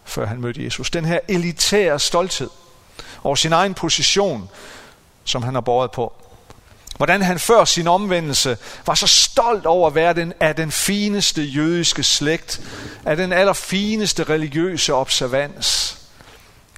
før 0.03 0.25
han 0.25 0.41
mødte 0.41 0.63
Jesus. 0.63 0.89
Den 0.89 1.05
her 1.05 1.19
elitære 1.27 1.99
stolthed 1.99 2.49
over 3.23 3.35
sin 3.35 3.53
egen 3.53 3.73
position, 3.73 4.49
som 5.23 5.43
han 5.43 5.53
har 5.53 5.61
båret 5.61 5.91
på. 5.91 6.13
Hvordan 6.97 7.21
han 7.21 7.39
før 7.39 7.65
sin 7.65 7.87
omvendelse 7.87 8.57
var 8.85 8.95
så 8.95 9.07
stolt 9.07 9.65
over 9.65 9.87
at 9.87 9.95
være 9.95 10.13
den, 10.13 10.33
af 10.39 10.55
den 10.55 10.71
fineste 10.71 11.43
jødiske 11.43 12.03
slægt, 12.03 12.61
af 13.05 13.17
den 13.17 13.33
allerfineste 13.33 14.23
religiøse 14.23 14.93
observans. 14.93 15.97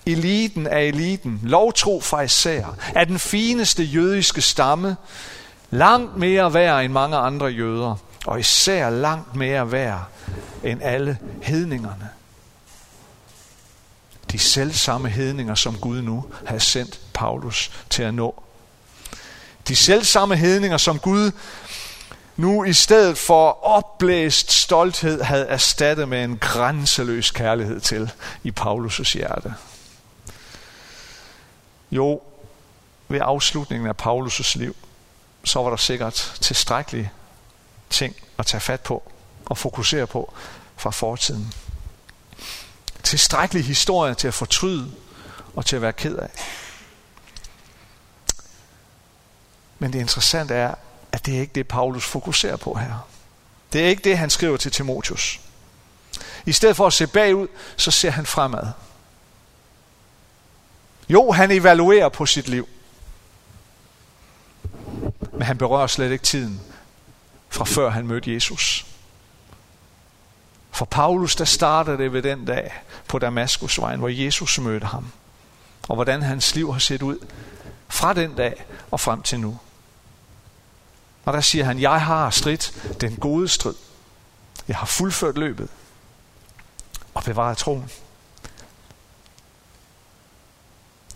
Eliten 0.06 0.68
af 0.68 0.82
eliten, 0.82 1.40
lovtro 1.44 2.02
fra 2.02 2.22
især, 2.22 2.66
af 2.96 3.08
den 3.08 3.20
fineste 3.20 3.84
jødiske 3.84 4.42
stamme, 4.42 4.96
langt 5.70 6.18
mere 6.18 6.54
værd 6.54 6.84
end 6.86 6.94
mange 6.94 7.18
andre 7.18 7.46
jøder 7.46 7.96
og 8.26 8.40
især 8.40 8.90
langt 8.90 9.36
mere 9.36 9.72
værd 9.72 10.04
end 10.64 10.84
alle 10.84 11.18
hedningerne. 11.42 12.10
De 14.32 14.40
selv 14.40 14.74
samme 14.74 15.10
hedninger, 15.10 15.56
som 15.56 15.78
Gud 15.78 16.02
nu 16.02 16.26
har 16.46 16.58
sendt 16.58 17.00
Paulus 17.14 17.72
til 17.90 18.04
at 18.04 18.14
nå. 18.14 18.45
De 19.68 19.76
selv 19.76 20.04
samme 20.04 20.36
hedninger, 20.36 20.78
som 20.78 21.00
Gud 21.00 21.32
nu 22.36 22.64
i 22.64 22.74
stedet 22.74 23.18
for 23.18 23.66
opblæst 23.66 24.52
stolthed 24.52 25.22
havde 25.22 25.46
erstattet 25.46 26.10
med 26.10 26.24
en 26.24 26.38
grænseløs 26.38 27.32
kærlighed 27.32 27.80
til 27.80 28.12
i 28.44 28.54
Paulus' 28.60 29.14
hjerte. 29.14 29.54
Jo, 31.92 32.22
ved 33.08 33.20
afslutningen 33.24 33.88
af 33.90 33.94
Paulus' 34.02 34.58
liv, 34.58 34.76
så 35.44 35.60
var 35.60 35.70
der 35.70 35.78
sikkert 35.78 36.38
tilstrækkelige 36.42 37.12
ting 37.90 38.16
at 38.38 38.46
tage 38.46 38.62
fat 38.62 38.82
på 38.82 39.12
og 39.46 39.58
fokusere 39.58 40.08
på 40.08 40.34
fra 40.78 40.92
fortiden. 40.92 41.54
Tilstrækkelig 43.04 43.66
historie 43.66 44.14
til 44.14 44.28
at 44.28 44.34
fortryde 44.34 44.92
og 45.56 45.66
til 45.66 45.76
at 45.76 45.82
være 45.82 45.94
ked 45.94 46.16
af. 46.16 46.30
Men 49.80 49.94
det 49.94 50.00
interessante 50.00 50.54
er, 50.54 50.76
at 51.12 51.26
det 51.26 51.36
er 51.36 51.42
ikke 51.42 51.54
det, 51.54 51.68
Paulus 51.68 52.06
fokuserer 52.06 52.58
på 52.58 52.74
her. 52.74 53.08
Det 53.74 53.84
er 53.84 53.88
ikke 53.88 54.04
det, 54.04 54.18
han 54.18 54.30
skriver 54.30 54.58
til 54.58 54.72
Timotius. 54.72 55.40
I 56.46 56.52
stedet 56.52 56.76
for 56.76 56.88
at 56.88 56.94
se 56.94 57.08
bagud, 57.08 57.48
så 57.78 57.92
ser 57.92 58.10
han 58.10 58.26
fremad. 58.26 58.68
Jo, 61.10 61.32
han 61.32 61.52
evaluerer 61.52 62.10
på 62.10 62.26
sit 62.26 62.48
liv. 62.48 62.68
Men 65.32 65.42
han 65.42 65.58
berører 65.58 65.88
slet 65.88 66.12
ikke 66.12 66.24
tiden, 66.24 66.62
fra 67.50 67.66
før 67.66 67.90
han 67.90 68.08
mødte 68.08 68.34
Jesus. 68.34 68.86
For 70.72 70.86
Paulus, 70.86 71.36
der 71.36 71.46
startede 71.46 71.98
det 71.98 72.14
ved 72.14 72.22
den 72.22 72.46
dag 72.46 72.74
på 73.08 73.20
Damaskusvejen, 73.20 74.00
hvor 74.00 74.10
Jesus 74.10 74.60
mødte 74.60 74.86
ham. 74.86 75.12
Og 75.88 75.96
hvordan 75.96 76.22
hans 76.22 76.56
liv 76.56 76.74
har 76.74 76.80
set 76.80 77.02
ud 77.02 77.18
fra 77.88 78.14
den 78.14 78.36
dag 78.36 78.66
og 78.92 79.00
frem 79.00 79.22
til 79.22 79.40
nu. 79.40 79.60
Og 81.26 81.34
der 81.34 81.42
siger 81.42 81.66
han, 81.66 81.80
jeg 81.80 82.02
har 82.02 82.30
stridt 82.30 82.74
den 83.02 83.16
gode 83.16 83.48
strid. 83.48 83.76
Jeg 84.68 84.78
har 84.78 84.86
fuldført 84.86 85.38
løbet 85.38 85.70
og 87.14 87.24
bevaret 87.24 87.58
troen. 87.58 87.92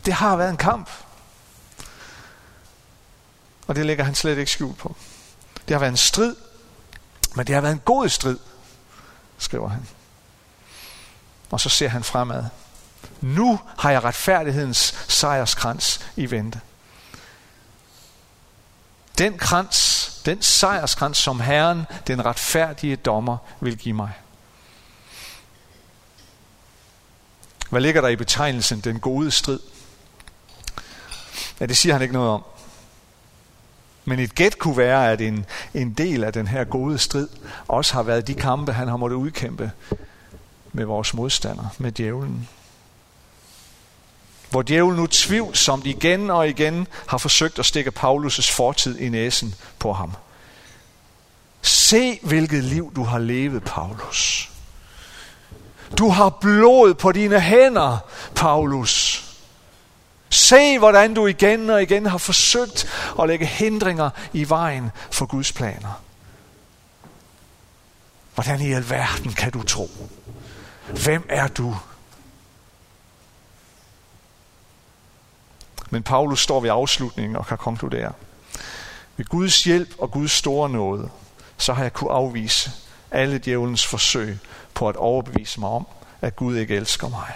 Det 0.06 0.14
har 0.14 0.36
været 0.36 0.50
en 0.50 0.58
kamp. 0.58 0.90
Og 3.68 3.76
det 3.76 3.86
lægger 3.86 4.04
han 4.04 4.16
slet 4.16 4.38
ikke 4.38 4.52
skjult 4.52 4.78
på. 4.78 4.96
Det 5.68 5.76
har 5.76 5.80
været 5.80 5.92
en 5.92 5.98
strid, 5.98 6.36
men 7.36 7.48
det 7.48 7.56
har 7.56 7.62
været 7.62 7.74
en 7.74 7.82
god 7.86 8.10
strid, 8.10 8.38
skriver 9.38 9.70
han. 9.70 9.88
Og 11.52 11.60
så 11.60 11.70
ser 11.70 11.88
han 11.88 12.04
fremad. 12.04 12.46
Nu 13.22 13.60
har 13.78 13.92
jeg 13.92 14.04
retfærdighedens 14.04 15.06
sejrskrans 15.08 16.06
i 16.16 16.32
vente. 16.32 16.62
Den 19.18 19.38
krans, 19.38 19.99
den 20.26 20.42
sejrskrans, 20.42 21.18
som 21.18 21.40
Herren, 21.40 21.86
den 22.08 22.26
retfærdige 22.26 22.96
dommer, 22.96 23.38
vil 23.60 23.78
give 23.78 23.96
mig. 23.96 24.12
Hvad 27.70 27.82
ligger 27.82 28.02
der 28.02 28.08
i 28.08 28.16
betegnelsen 28.16 28.80
den 28.80 29.00
gode 29.00 29.32
strid? 29.32 29.60
Ja, 31.60 31.66
det 31.66 31.78
siger 31.78 31.94
han 31.94 32.02
ikke 32.02 32.14
noget 32.14 32.30
om. 32.30 32.44
Men 34.06 34.20
et 34.20 34.36
gæt 34.36 34.58
kunne 34.58 34.78
være, 34.78 35.12
at 35.12 35.22
en, 35.22 35.46
en 35.74 35.94
del 35.94 36.24
af 36.24 36.34
den 36.34 36.48
her 36.48 36.64
gode 36.64 36.98
strid 36.98 37.28
også 37.68 37.94
har 37.94 38.04
været 38.04 38.28
de 38.28 38.34
kampe, 38.34 38.74
han 38.74 38.88
har 38.88 38.98
måttet 38.98 39.18
udkæmpe 39.18 39.72
med 40.74 40.86
vores 40.86 41.14
modstander, 41.14 41.76
med 41.78 41.92
djævlen. 41.92 42.50
Hvor 44.50 44.62
djævlen 44.62 45.00
nu 45.00 45.08
tvivlsomt 45.08 45.86
igen 45.86 46.30
og 46.30 46.50
igen 46.50 46.88
har 47.08 47.18
forsøgt 47.18 47.60
at 47.60 47.66
stikke 47.66 47.92
Paulus' 48.00 48.54
fortid 48.54 49.00
i 49.00 49.10
næsen 49.10 49.56
på 49.80 49.94
ham. 49.94 50.14
Se, 51.62 52.20
hvilket 52.24 52.64
liv 52.64 52.92
du 52.96 53.04
har 53.04 53.20
levet, 53.20 53.64
Paulus. 53.64 54.50
Du 55.98 56.10
har 56.10 56.30
blod 56.30 56.94
på 56.94 57.12
dine 57.12 57.40
hænder, 57.40 57.98
Paulus. 58.36 59.26
Se, 60.30 60.80
hvordan 60.80 61.14
du 61.14 61.28
igen 61.28 61.70
og 61.70 61.82
igen 61.82 62.06
har 62.06 62.18
forsøgt 62.18 62.88
at 63.22 63.28
lægge 63.28 63.46
hindringer 63.46 64.10
i 64.34 64.50
vejen 64.50 64.92
for 65.12 65.26
Guds 65.26 65.52
planer. 65.52 66.02
Hvordan 68.34 68.62
i 68.62 68.74
alverden 68.74 69.34
kan 69.34 69.52
du 69.52 69.64
tro? 69.64 69.90
Hvem 71.04 71.26
er 71.30 71.48
du? 71.48 71.76
Men 75.90 76.04
Paulus 76.04 76.42
står 76.42 76.60
ved 76.60 76.70
afslutningen 76.70 77.36
og 77.36 77.48
kan 77.48 77.58
konkludere. 77.58 78.12
Ved 79.18 79.26
Guds 79.26 79.64
hjælp 79.64 79.96
og 79.98 80.12
Guds 80.12 80.32
store 80.32 80.70
nåde, 80.70 81.10
så 81.58 81.74
har 81.74 81.84
jeg 81.84 81.94
kunne 81.94 82.12
afvise 82.12 82.72
alle 83.12 83.40
djævelens 83.46 83.86
forsøg 83.86 84.40
på 84.74 84.90
at 84.90 84.96
overbevise 84.96 85.60
mig 85.60 85.70
om, 85.70 85.88
at 86.22 86.36
Gud 86.36 86.56
ikke 86.58 86.76
elsker 86.76 87.10
mig. 87.10 87.34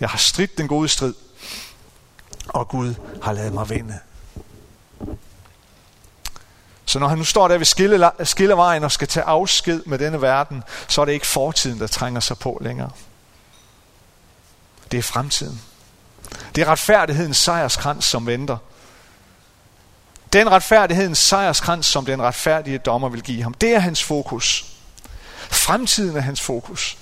Jeg 0.00 0.08
har 0.08 0.18
stridt 0.18 0.58
den 0.58 0.68
gode 0.68 0.88
strid, 0.88 1.14
og 2.48 2.68
Gud 2.68 2.94
har 3.22 3.32
lavet 3.32 3.52
mig 3.52 3.70
vinde. 3.70 3.98
Så 6.84 6.98
når 6.98 7.08
han 7.08 7.18
nu 7.18 7.24
står 7.24 7.48
der 7.48 7.58
ved 7.58 8.24
skillevejen 8.24 8.84
og 8.84 8.92
skal 8.92 9.08
tage 9.08 9.24
afsked 9.24 9.82
med 9.86 9.98
denne 9.98 10.22
verden, 10.22 10.62
så 10.88 11.00
er 11.00 11.04
det 11.04 11.12
ikke 11.12 11.26
fortiden, 11.26 11.80
der 11.80 11.86
trænger 11.86 12.20
sig 12.20 12.38
på 12.38 12.58
længere. 12.60 12.90
Det 14.90 14.98
er 14.98 15.02
fremtiden. 15.02 15.60
Det 16.54 16.62
er 16.62 16.68
retfærdighedens 16.68 17.36
sejrskrans, 17.36 18.04
som 18.04 18.26
venter. 18.26 18.56
Den 20.32 20.50
retfærdighedens 20.50 21.18
sejrskrans, 21.18 21.86
som 21.86 22.04
den 22.04 22.22
retfærdige 22.22 22.78
dommer 22.78 23.08
vil 23.08 23.22
give 23.22 23.42
ham, 23.42 23.54
det 23.54 23.74
er 23.74 23.78
hans 23.78 24.02
fokus. 24.02 24.66
Fremtiden 25.50 26.16
er 26.16 26.20
hans 26.20 26.40
fokus, 26.40 26.98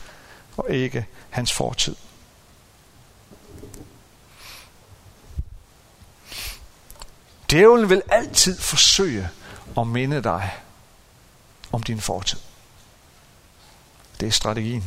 og 0.56 0.70
ikke 0.70 1.06
hans 1.30 1.52
fortid. 1.52 1.96
Djævlen 7.50 7.90
vil 7.90 8.02
altid 8.08 8.58
forsøge 8.58 9.30
at 9.78 9.86
minde 9.86 10.22
dig 10.22 10.50
om 11.72 11.82
din 11.82 12.00
fortid. 12.00 12.38
Det 14.20 14.28
er 14.28 14.32
strategien. 14.32 14.84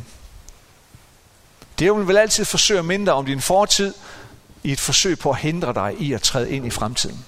Djævlen 1.79 2.07
vil 2.07 2.17
altid 2.17 2.45
forsøge 2.45 2.79
at 2.79 2.85
minde 2.85 3.05
dig 3.05 3.13
om 3.13 3.25
din 3.25 3.41
fortid 3.41 3.93
i 4.63 4.71
et 4.71 4.79
forsøg 4.79 5.19
på 5.19 5.29
at 5.29 5.37
hindre 5.37 5.73
dig 5.73 5.95
i 5.99 6.13
at 6.13 6.21
træde 6.21 6.51
ind 6.51 6.65
i 6.65 6.69
fremtiden. 6.69 7.25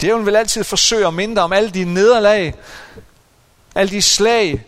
Djævlen 0.00 0.26
vil 0.26 0.36
altid 0.36 0.64
forsøge 0.64 1.06
at 1.06 1.14
minde 1.14 1.34
dig 1.34 1.42
om 1.42 1.52
alle 1.52 1.70
de 1.70 1.84
nederlag, 1.84 2.54
alle 3.74 3.90
de 3.90 4.02
slag, 4.02 4.66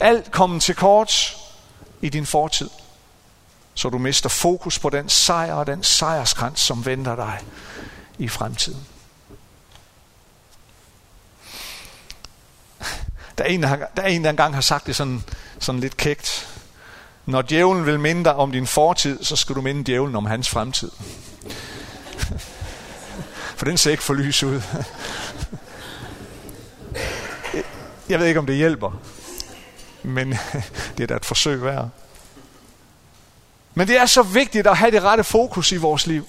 alt 0.00 0.30
kommet 0.30 0.62
til 0.62 0.74
kort 0.74 1.36
i 2.00 2.08
din 2.08 2.26
fortid 2.26 2.68
så 3.78 3.88
du 3.88 3.98
mister 3.98 4.28
fokus 4.28 4.78
på 4.78 4.90
den 4.90 5.08
sejr 5.08 5.54
og 5.54 5.66
den 5.66 5.82
sejrskrans, 5.82 6.60
som 6.60 6.86
venter 6.86 7.16
dig 7.16 7.38
i 8.18 8.28
fremtiden. 8.28 8.86
Der 13.38 13.44
er 13.44 13.48
en, 13.48 13.62
der, 13.62 13.76
der, 13.96 14.02
er 14.02 14.06
en, 14.06 14.24
der 14.24 14.30
engang 14.30 14.54
har 14.54 14.60
sagt 14.60 14.86
det 14.86 14.96
sådan, 14.96 15.24
sådan 15.58 15.80
lidt 15.80 15.96
kægt. 15.96 16.57
Når 17.28 17.42
djævlen 17.42 17.86
vil 17.86 18.00
minde 18.00 18.24
dig 18.24 18.34
om 18.34 18.52
din 18.52 18.66
fortid, 18.66 19.24
så 19.24 19.36
skal 19.36 19.54
du 19.54 19.60
minde 19.60 19.84
djævlen 19.84 20.16
om 20.16 20.26
hans 20.26 20.48
fremtid. 20.48 20.90
For 23.56 23.64
den 23.64 23.78
ser 23.78 23.90
ikke 23.90 24.02
for 24.02 24.14
lys 24.14 24.42
ud. 24.42 24.62
Jeg 28.08 28.18
ved 28.18 28.26
ikke, 28.26 28.40
om 28.40 28.46
det 28.46 28.56
hjælper. 28.56 29.00
Men 30.02 30.30
det 30.96 31.02
er 31.02 31.06
da 31.06 31.16
et 31.16 31.24
forsøg 31.24 31.62
værd. 31.62 31.88
Men 33.74 33.88
det 33.88 33.96
er 33.96 34.06
så 34.06 34.22
vigtigt 34.22 34.66
at 34.66 34.76
have 34.76 34.90
det 34.90 35.02
rette 35.02 35.24
fokus 35.24 35.72
i 35.72 35.76
vores 35.76 36.06
liv. 36.06 36.28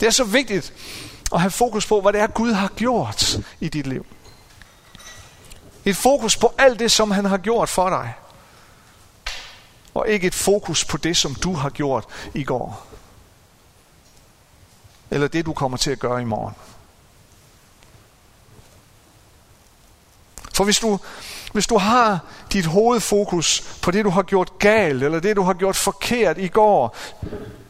Det 0.00 0.06
er 0.06 0.10
så 0.10 0.24
vigtigt 0.24 0.72
og 1.32 1.40
have 1.40 1.50
fokus 1.50 1.86
på, 1.86 2.00
hvad 2.00 2.12
det 2.12 2.20
er, 2.20 2.26
Gud 2.26 2.52
har 2.52 2.68
gjort 2.76 3.38
i 3.60 3.68
dit 3.68 3.86
liv. 3.86 4.06
Et 5.84 5.96
fokus 5.96 6.36
på 6.36 6.54
alt 6.58 6.78
det, 6.78 6.90
som 6.90 7.10
han 7.10 7.24
har 7.24 7.38
gjort 7.38 7.68
for 7.68 7.90
dig. 7.90 8.14
Og 9.94 10.08
ikke 10.08 10.26
et 10.26 10.34
fokus 10.34 10.84
på 10.84 10.96
det, 10.96 11.16
som 11.16 11.34
du 11.34 11.52
har 11.52 11.70
gjort 11.70 12.04
i 12.34 12.44
går. 12.44 12.86
Eller 15.10 15.28
det, 15.28 15.46
du 15.46 15.52
kommer 15.52 15.78
til 15.78 15.90
at 15.90 15.98
gøre 15.98 16.22
i 16.22 16.24
morgen. 16.24 16.54
For 20.54 20.64
hvis 20.64 20.78
du, 20.78 20.98
hvis 21.52 21.66
du 21.66 21.78
har 21.78 22.20
dit 22.52 22.66
hovedfokus 22.66 23.78
på 23.82 23.90
det, 23.90 24.04
du 24.04 24.10
har 24.10 24.22
gjort 24.22 24.58
galt, 24.58 25.02
eller 25.02 25.20
det, 25.20 25.36
du 25.36 25.42
har 25.42 25.54
gjort 25.54 25.76
forkert 25.76 26.38
i 26.38 26.48
går, 26.48 26.96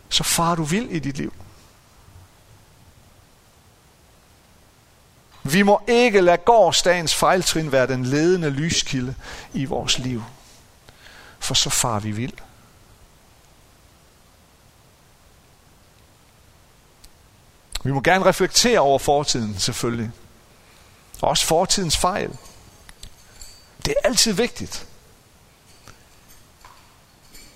så 0.08 0.24
far 0.24 0.54
du 0.54 0.62
vild 0.62 0.90
i 0.90 0.98
dit 0.98 1.16
liv. 1.16 1.32
Vi 5.42 5.62
må 5.62 5.80
ikke 5.88 6.20
lade 6.20 6.36
gårdsdagens 6.36 7.14
fejltrin 7.14 7.72
være 7.72 7.86
den 7.86 8.04
ledende 8.04 8.50
lyskilde 8.50 9.14
i 9.52 9.64
vores 9.64 9.98
liv. 9.98 10.22
For 11.38 11.54
så 11.54 11.70
far 11.70 12.00
vi 12.00 12.10
vild. 12.10 12.38
Vi 17.84 17.92
må 17.92 18.00
gerne 18.00 18.24
reflektere 18.24 18.80
over 18.80 18.98
fortiden, 18.98 19.58
selvfølgelig. 19.58 20.10
også 21.20 21.46
fortidens 21.46 21.96
fejl. 21.96 22.38
Det 23.86 23.90
er 23.90 24.08
altid 24.08 24.32
vigtigt. 24.32 24.86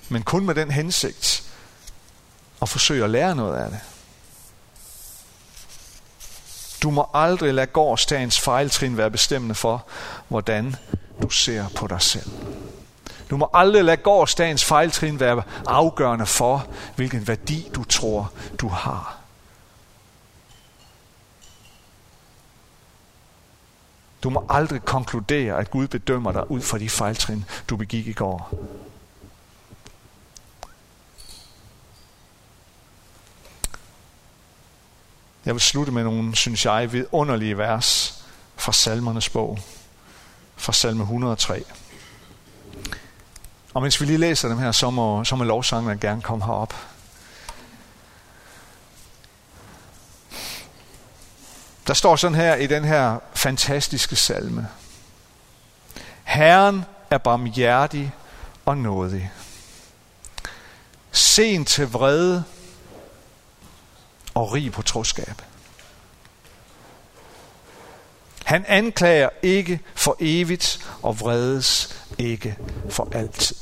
Men 0.08 0.22
kun 0.22 0.46
med 0.46 0.54
den 0.54 0.70
hensigt 0.70 1.42
at 2.62 2.68
forsøge 2.68 3.04
at 3.04 3.10
lære 3.10 3.36
noget 3.36 3.58
af 3.58 3.70
det. 3.70 3.80
Du 6.82 6.90
må 6.90 7.08
aldrig 7.14 7.54
lade 7.54 7.66
gårdsdagens 7.66 8.40
fejltrin 8.40 8.96
være 8.96 9.10
bestemmende 9.10 9.54
for, 9.54 9.86
hvordan 10.28 10.76
du 11.22 11.30
ser 11.30 11.64
på 11.76 11.86
dig 11.86 12.02
selv. 12.02 12.30
Du 13.30 13.36
må 13.36 13.50
aldrig 13.54 13.84
lade 13.84 13.96
gårdsdagens 13.96 14.64
fejltrin 14.64 15.20
være 15.20 15.42
afgørende 15.66 16.26
for, 16.26 16.66
hvilken 16.96 17.28
værdi 17.28 17.70
du 17.74 17.84
tror, 17.84 18.32
du 18.60 18.68
har. 18.68 19.16
Du 24.22 24.30
må 24.30 24.46
aldrig 24.48 24.82
konkludere, 24.82 25.58
at 25.58 25.70
Gud 25.70 25.88
bedømmer 25.88 26.32
dig 26.32 26.50
ud 26.50 26.60
fra 26.60 26.78
de 26.78 26.88
fejltrin, 26.88 27.44
du 27.70 27.76
begik 27.76 28.06
i 28.06 28.12
går. 28.12 28.54
Jeg 35.46 35.54
vil 35.54 35.60
slutte 35.60 35.92
med 35.92 36.04
nogle, 36.04 36.36
synes 36.36 36.64
jeg, 36.64 36.92
vidunderlige 36.92 37.58
vers 37.58 38.20
fra 38.56 38.72
salmernes 38.72 39.28
bog, 39.28 39.58
fra 40.56 40.72
salme 40.72 41.02
103. 41.02 41.64
Og 43.74 43.82
mens 43.82 44.00
vi 44.00 44.06
lige 44.06 44.18
læser 44.18 44.48
dem 44.48 44.58
her, 44.58 44.72
så 44.72 44.90
må, 44.90 45.24
så 45.24 45.36
må 45.36 45.44
lovsangerne 45.44 46.00
gerne 46.00 46.22
komme 46.22 46.44
herop. 46.44 46.74
Der 51.86 51.94
står 51.94 52.16
sådan 52.16 52.34
her 52.34 52.54
i 52.54 52.66
den 52.66 52.84
her 52.84 53.18
fantastiske 53.34 54.16
salme. 54.16 54.68
Herren 56.24 56.84
er 57.10 57.18
barmhjertig 57.18 58.12
og 58.64 58.78
nådig. 58.78 59.32
Sen 61.12 61.64
til 61.64 61.92
vrede 61.92 62.44
og 64.36 64.52
rig 64.52 64.72
på 64.72 64.82
troskab. 64.82 65.42
Han 68.44 68.64
anklager 68.68 69.28
ikke 69.42 69.80
for 69.94 70.16
evigt 70.20 70.90
og 71.02 71.20
vredes 71.20 71.96
ikke 72.18 72.56
for 72.90 73.08
altid. 73.12 73.56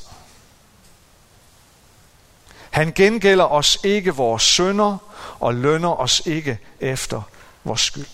Han 2.70 2.92
gengælder 2.92 3.44
os 3.44 3.78
ikke 3.84 4.14
vores 4.14 4.42
sønder 4.42 4.98
og 5.40 5.54
lønner 5.54 6.00
os 6.00 6.22
ikke 6.26 6.58
efter 6.80 7.22
vores 7.64 7.80
skyld. 7.80 8.06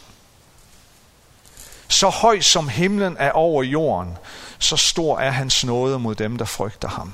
Så 1.88 2.08
høj 2.08 2.40
som 2.40 2.68
himlen 2.68 3.16
er 3.18 3.32
over 3.32 3.62
jorden, 3.62 4.18
så 4.58 4.76
stor 4.76 5.18
er 5.18 5.30
hans 5.30 5.64
nåde 5.64 5.98
mod 5.98 6.14
dem, 6.14 6.38
der 6.38 6.44
frygter 6.44 6.88
ham. 6.88 7.12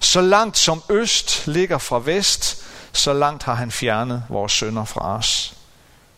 Så 0.00 0.20
langt 0.20 0.58
som 0.58 0.82
øst 0.88 1.46
ligger 1.46 1.78
fra 1.78 1.98
vest, 1.98 2.64
så 2.92 3.12
langt 3.12 3.42
har 3.42 3.54
han 3.54 3.70
fjernet 3.70 4.24
vores 4.28 4.52
sønder 4.52 4.84
fra 4.84 5.16
os. 5.16 5.56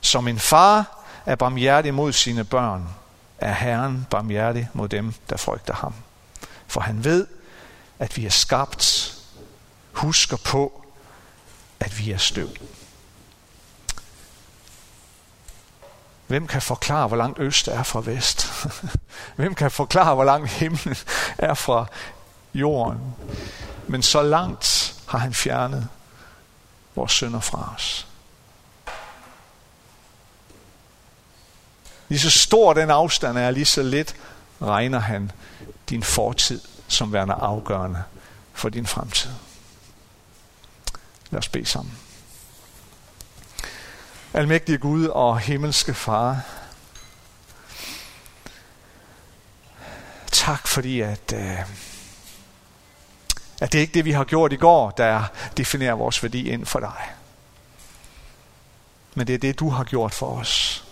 Som 0.01 0.29
en 0.29 0.39
far 0.39 0.99
er 1.27 1.37
barmhjertig 1.37 1.95
mod 1.95 2.13
sine 2.13 2.45
børn, 2.45 2.89
er 3.39 3.53
Herren 3.53 4.07
barmhjertig 4.11 4.69
mod 4.73 4.89
dem, 4.89 5.15
der 5.31 5.37
frygter 5.37 5.75
ham. 5.75 5.95
For 6.67 6.81
han 6.81 7.05
ved, 7.05 7.27
at 7.99 8.17
vi 8.17 8.27
er 8.27 8.31
skabt, 8.31 9.15
husker 9.93 10.37
på, 10.37 10.85
at 11.81 11.99
vi 11.99 12.11
er 12.11 12.19
støv. 12.19 12.49
Hvem 16.27 16.47
kan 16.47 16.63
forklare, 16.63 17.09
hvor 17.09 17.17
langt 17.17 17.39
øst 17.39 17.69
er 17.69 17.83
fra 17.83 18.01
vest? 18.01 18.47
Hvem 19.37 19.55
kan 19.55 19.71
forklare, 19.71 20.15
hvor 20.15 20.25
langt 20.25 20.51
himlen 20.51 20.97
er 21.39 21.55
fra 21.55 21.87
jorden? 22.55 23.15
Men 23.87 24.03
så 24.03 24.23
langt 24.23 24.95
har 25.09 25.19
han 25.19 25.35
fjernet 25.35 25.89
vores 26.95 27.13
sønder 27.13 27.41
fra 27.41 27.75
os. 27.77 28.07
Lige 32.09 32.21
så 32.21 32.31
stor 32.31 32.73
den 32.73 32.91
afstand 32.91 33.39
er, 33.39 33.51
lige 33.51 33.65
så 33.65 33.83
lidt 33.83 34.17
regner 34.63 34.99
han 34.99 35.33
din 35.89 36.03
fortid 36.03 36.61
som 36.89 37.13
værende 37.13 37.35
afgørende 37.35 38.03
for 38.53 38.69
din 38.69 38.87
fremtid. 38.87 39.31
Lad 41.31 41.39
os 41.39 41.49
bede 41.49 41.67
sammen. 41.67 41.99
Almægtige 44.35 44.79
Gud 44.79 45.07
og 45.07 45.39
himmelske 45.39 45.95
Far, 45.95 46.41
tak 50.33 50.69
fordi, 50.69 51.01
at, 51.01 51.33
øh, 51.35 51.59
at 53.62 53.72
det 53.72 53.79
er 53.79 53.83
ikke 53.83 53.94
det, 53.94 54.05
vi 54.05 54.12
har 54.12 54.25
gjort 54.25 54.53
i 54.53 54.57
går, 54.57 54.90
der 54.90 55.25
definerer 55.57 55.94
vores 55.94 56.22
værdi 56.22 56.48
ind 56.48 56.66
for 56.66 56.81
dig. 56.81 57.12
Men 59.14 59.27
det 59.27 59.35
er 59.35 59.38
det, 59.38 59.59
du 59.59 59.68
har 59.68 59.85
gjort 59.85 60.14
for 60.14 60.27
os. 60.27 60.85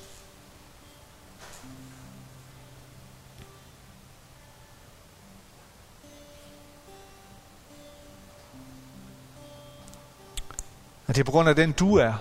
At 11.07 11.15
det 11.15 11.21
er 11.21 11.25
på 11.25 11.33
grund 11.33 11.49
af 11.49 11.57
den, 11.57 11.73
du 11.73 11.97
er, 11.97 12.15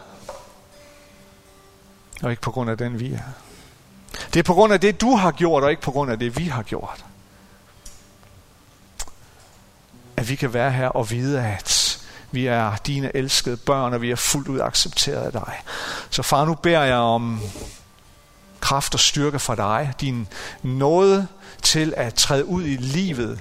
og 2.21 2.31
ikke 2.31 2.41
på 2.41 2.51
grund 2.51 2.69
af 2.69 2.77
den, 2.77 2.99
vi 2.99 3.13
er. 3.13 3.19
Det 4.33 4.39
er 4.39 4.43
på 4.43 4.53
grund 4.53 4.73
af 4.73 4.79
det, 4.79 5.01
du 5.01 5.15
har 5.15 5.31
gjort, 5.31 5.63
og 5.63 5.69
ikke 5.69 5.81
på 5.81 5.91
grund 5.91 6.11
af 6.11 6.19
det, 6.19 6.37
vi 6.37 6.43
har 6.43 6.63
gjort. 6.63 7.08
At 10.19 10.29
vi 10.29 10.35
kan 10.35 10.53
være 10.53 10.71
her 10.71 10.87
og 10.87 11.09
vide, 11.09 11.41
at 11.41 11.99
vi 12.31 12.47
er 12.47 12.75
dine 12.75 13.15
elskede 13.15 13.57
børn, 13.57 13.93
og 13.93 14.01
vi 14.01 14.11
er 14.11 14.15
fuldt 14.15 14.47
ud 14.47 14.59
accepteret 14.59 15.25
af 15.25 15.31
dig. 15.31 15.53
Så 16.09 16.23
far, 16.23 16.45
nu 16.45 16.55
beder 16.55 16.83
jeg 16.83 16.95
om 16.95 17.39
kraft 18.59 18.93
og 18.93 18.99
styrke 18.99 19.39
fra 19.39 19.55
dig, 19.55 19.93
din 20.01 20.27
nåde 20.63 21.27
til 21.61 21.93
at 21.97 22.13
træde 22.13 22.45
ud 22.45 22.63
i 22.63 22.75
livet, 22.75 23.39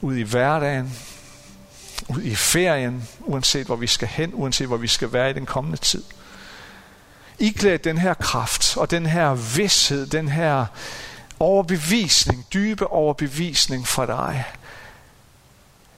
ud 0.00 0.16
i 0.16 0.22
hverdagen, 0.22 0.96
ud 2.08 2.22
i 2.22 2.34
ferien, 2.34 3.08
uanset 3.20 3.66
hvor 3.66 3.76
vi 3.76 3.86
skal 3.86 4.08
hen, 4.08 4.30
uanset 4.34 4.66
hvor 4.66 4.76
vi 4.76 4.88
skal 4.88 5.12
være 5.12 5.30
i 5.30 5.32
den 5.32 5.46
kommende 5.46 5.78
tid. 5.78 6.02
Iklæd 7.38 7.78
den 7.78 7.98
her 7.98 8.14
kraft 8.14 8.76
og 8.76 8.90
den 8.90 9.06
her 9.06 9.34
vidshed, 9.34 10.06
den 10.06 10.28
her 10.28 10.66
overbevisning, 11.38 12.46
dybe 12.52 12.86
overbevisning 12.86 13.88
fra 13.88 14.06
dig, 14.06 14.44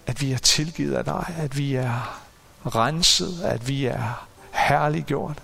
at 0.07 0.21
vi 0.21 0.33
er 0.33 0.39
tilgivet 0.39 0.95
af 0.95 1.05
dig, 1.05 1.35
at 1.39 1.59
vi 1.59 1.75
er 1.75 2.23
renset, 2.67 3.43
at 3.43 3.69
vi 3.69 3.85
er 3.85 4.29
herliggjort. 4.53 5.43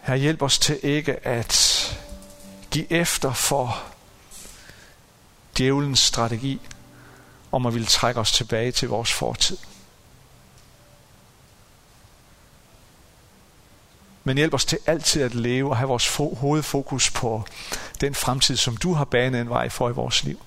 Her 0.00 0.14
hjælp 0.14 0.42
os 0.42 0.58
til 0.58 0.80
ikke 0.82 1.26
at 1.26 1.84
give 2.70 2.92
efter 2.92 3.32
for 3.32 3.82
djævelens 5.58 5.98
strategi 5.98 6.60
om 7.52 7.66
at 7.66 7.74
ville 7.74 7.86
trække 7.86 8.20
os 8.20 8.32
tilbage 8.32 8.72
til 8.72 8.88
vores 8.88 9.12
fortid. 9.12 9.56
Men 14.28 14.36
hjælp 14.36 14.54
os 14.54 14.64
til 14.64 14.78
altid 14.86 15.22
at 15.22 15.34
leve 15.34 15.70
og 15.70 15.76
have 15.76 15.88
vores 15.88 16.16
hovedfokus 16.16 17.10
på 17.10 17.44
den 18.00 18.14
fremtid, 18.14 18.56
som 18.56 18.76
du 18.76 18.94
har 18.94 19.04
banet 19.04 19.40
en 19.40 19.48
vej 19.48 19.68
for 19.68 19.88
i 19.88 19.92
vores 19.92 20.24
liv. 20.24 20.40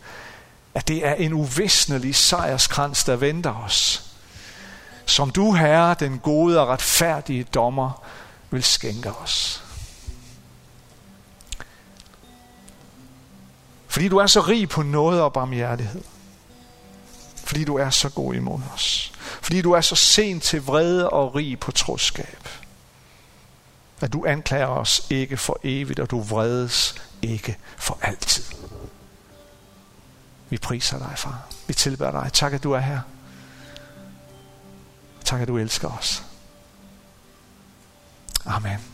At 0.74 0.88
det 0.88 1.06
er 1.08 1.14
en 1.14 1.34
uvisnelig 1.34 2.16
sejrskrans, 2.16 3.04
der 3.04 3.16
venter 3.16 3.56
os. 3.56 4.04
Som 5.06 5.30
du, 5.30 5.54
Herre, 5.54 5.96
den 6.00 6.20
gode 6.20 6.60
og 6.60 6.68
retfærdige 6.68 7.44
dommer, 7.44 8.04
vil 8.52 8.64
skænke 8.64 9.12
os. 9.12 9.64
Fordi 13.88 14.08
du 14.08 14.18
er 14.18 14.28
så 14.28 14.42
rig 14.42 14.70
på 14.70 14.84
noget 14.84 15.22
og 15.22 15.34
barmhjertighed. 15.34 16.04
Fordi 17.36 17.64
du 17.64 17.76
er 17.76 17.90
så 17.90 18.10
god 18.10 18.34
imod 18.34 18.60
os. 18.74 19.12
Fordi 19.18 19.62
du 19.62 19.72
er 19.72 19.82
så 19.82 19.96
sent 19.96 20.44
til 20.44 20.66
vrede 20.66 21.10
og 21.10 21.36
rig 21.36 21.60
på 21.60 21.72
troskab. 21.72 22.48
At 24.02 24.14
du 24.14 24.26
anklager 24.26 24.68
os 24.68 25.08
ikke 25.10 25.38
for 25.38 25.60
evigt, 25.64 26.00
og 26.00 26.12
du 26.12 26.22
vredes 26.22 26.96
ikke 27.22 27.58
for 27.78 27.98
altid. 28.02 28.44
Vi 30.50 30.58
priser 30.58 30.98
dig, 30.98 31.14
far. 31.18 31.48
Vi 31.68 31.74
tilbærer 31.74 32.24
dig. 32.24 32.34
Tak, 32.34 32.54
at 32.54 32.64
du 32.64 32.72
er 32.72 32.80
her. 32.80 33.00
Tak, 35.26 35.42
at 35.42 35.48
du 35.48 35.58
elsker 35.58 35.88
os. 35.88 36.24
Amen. 38.46 38.91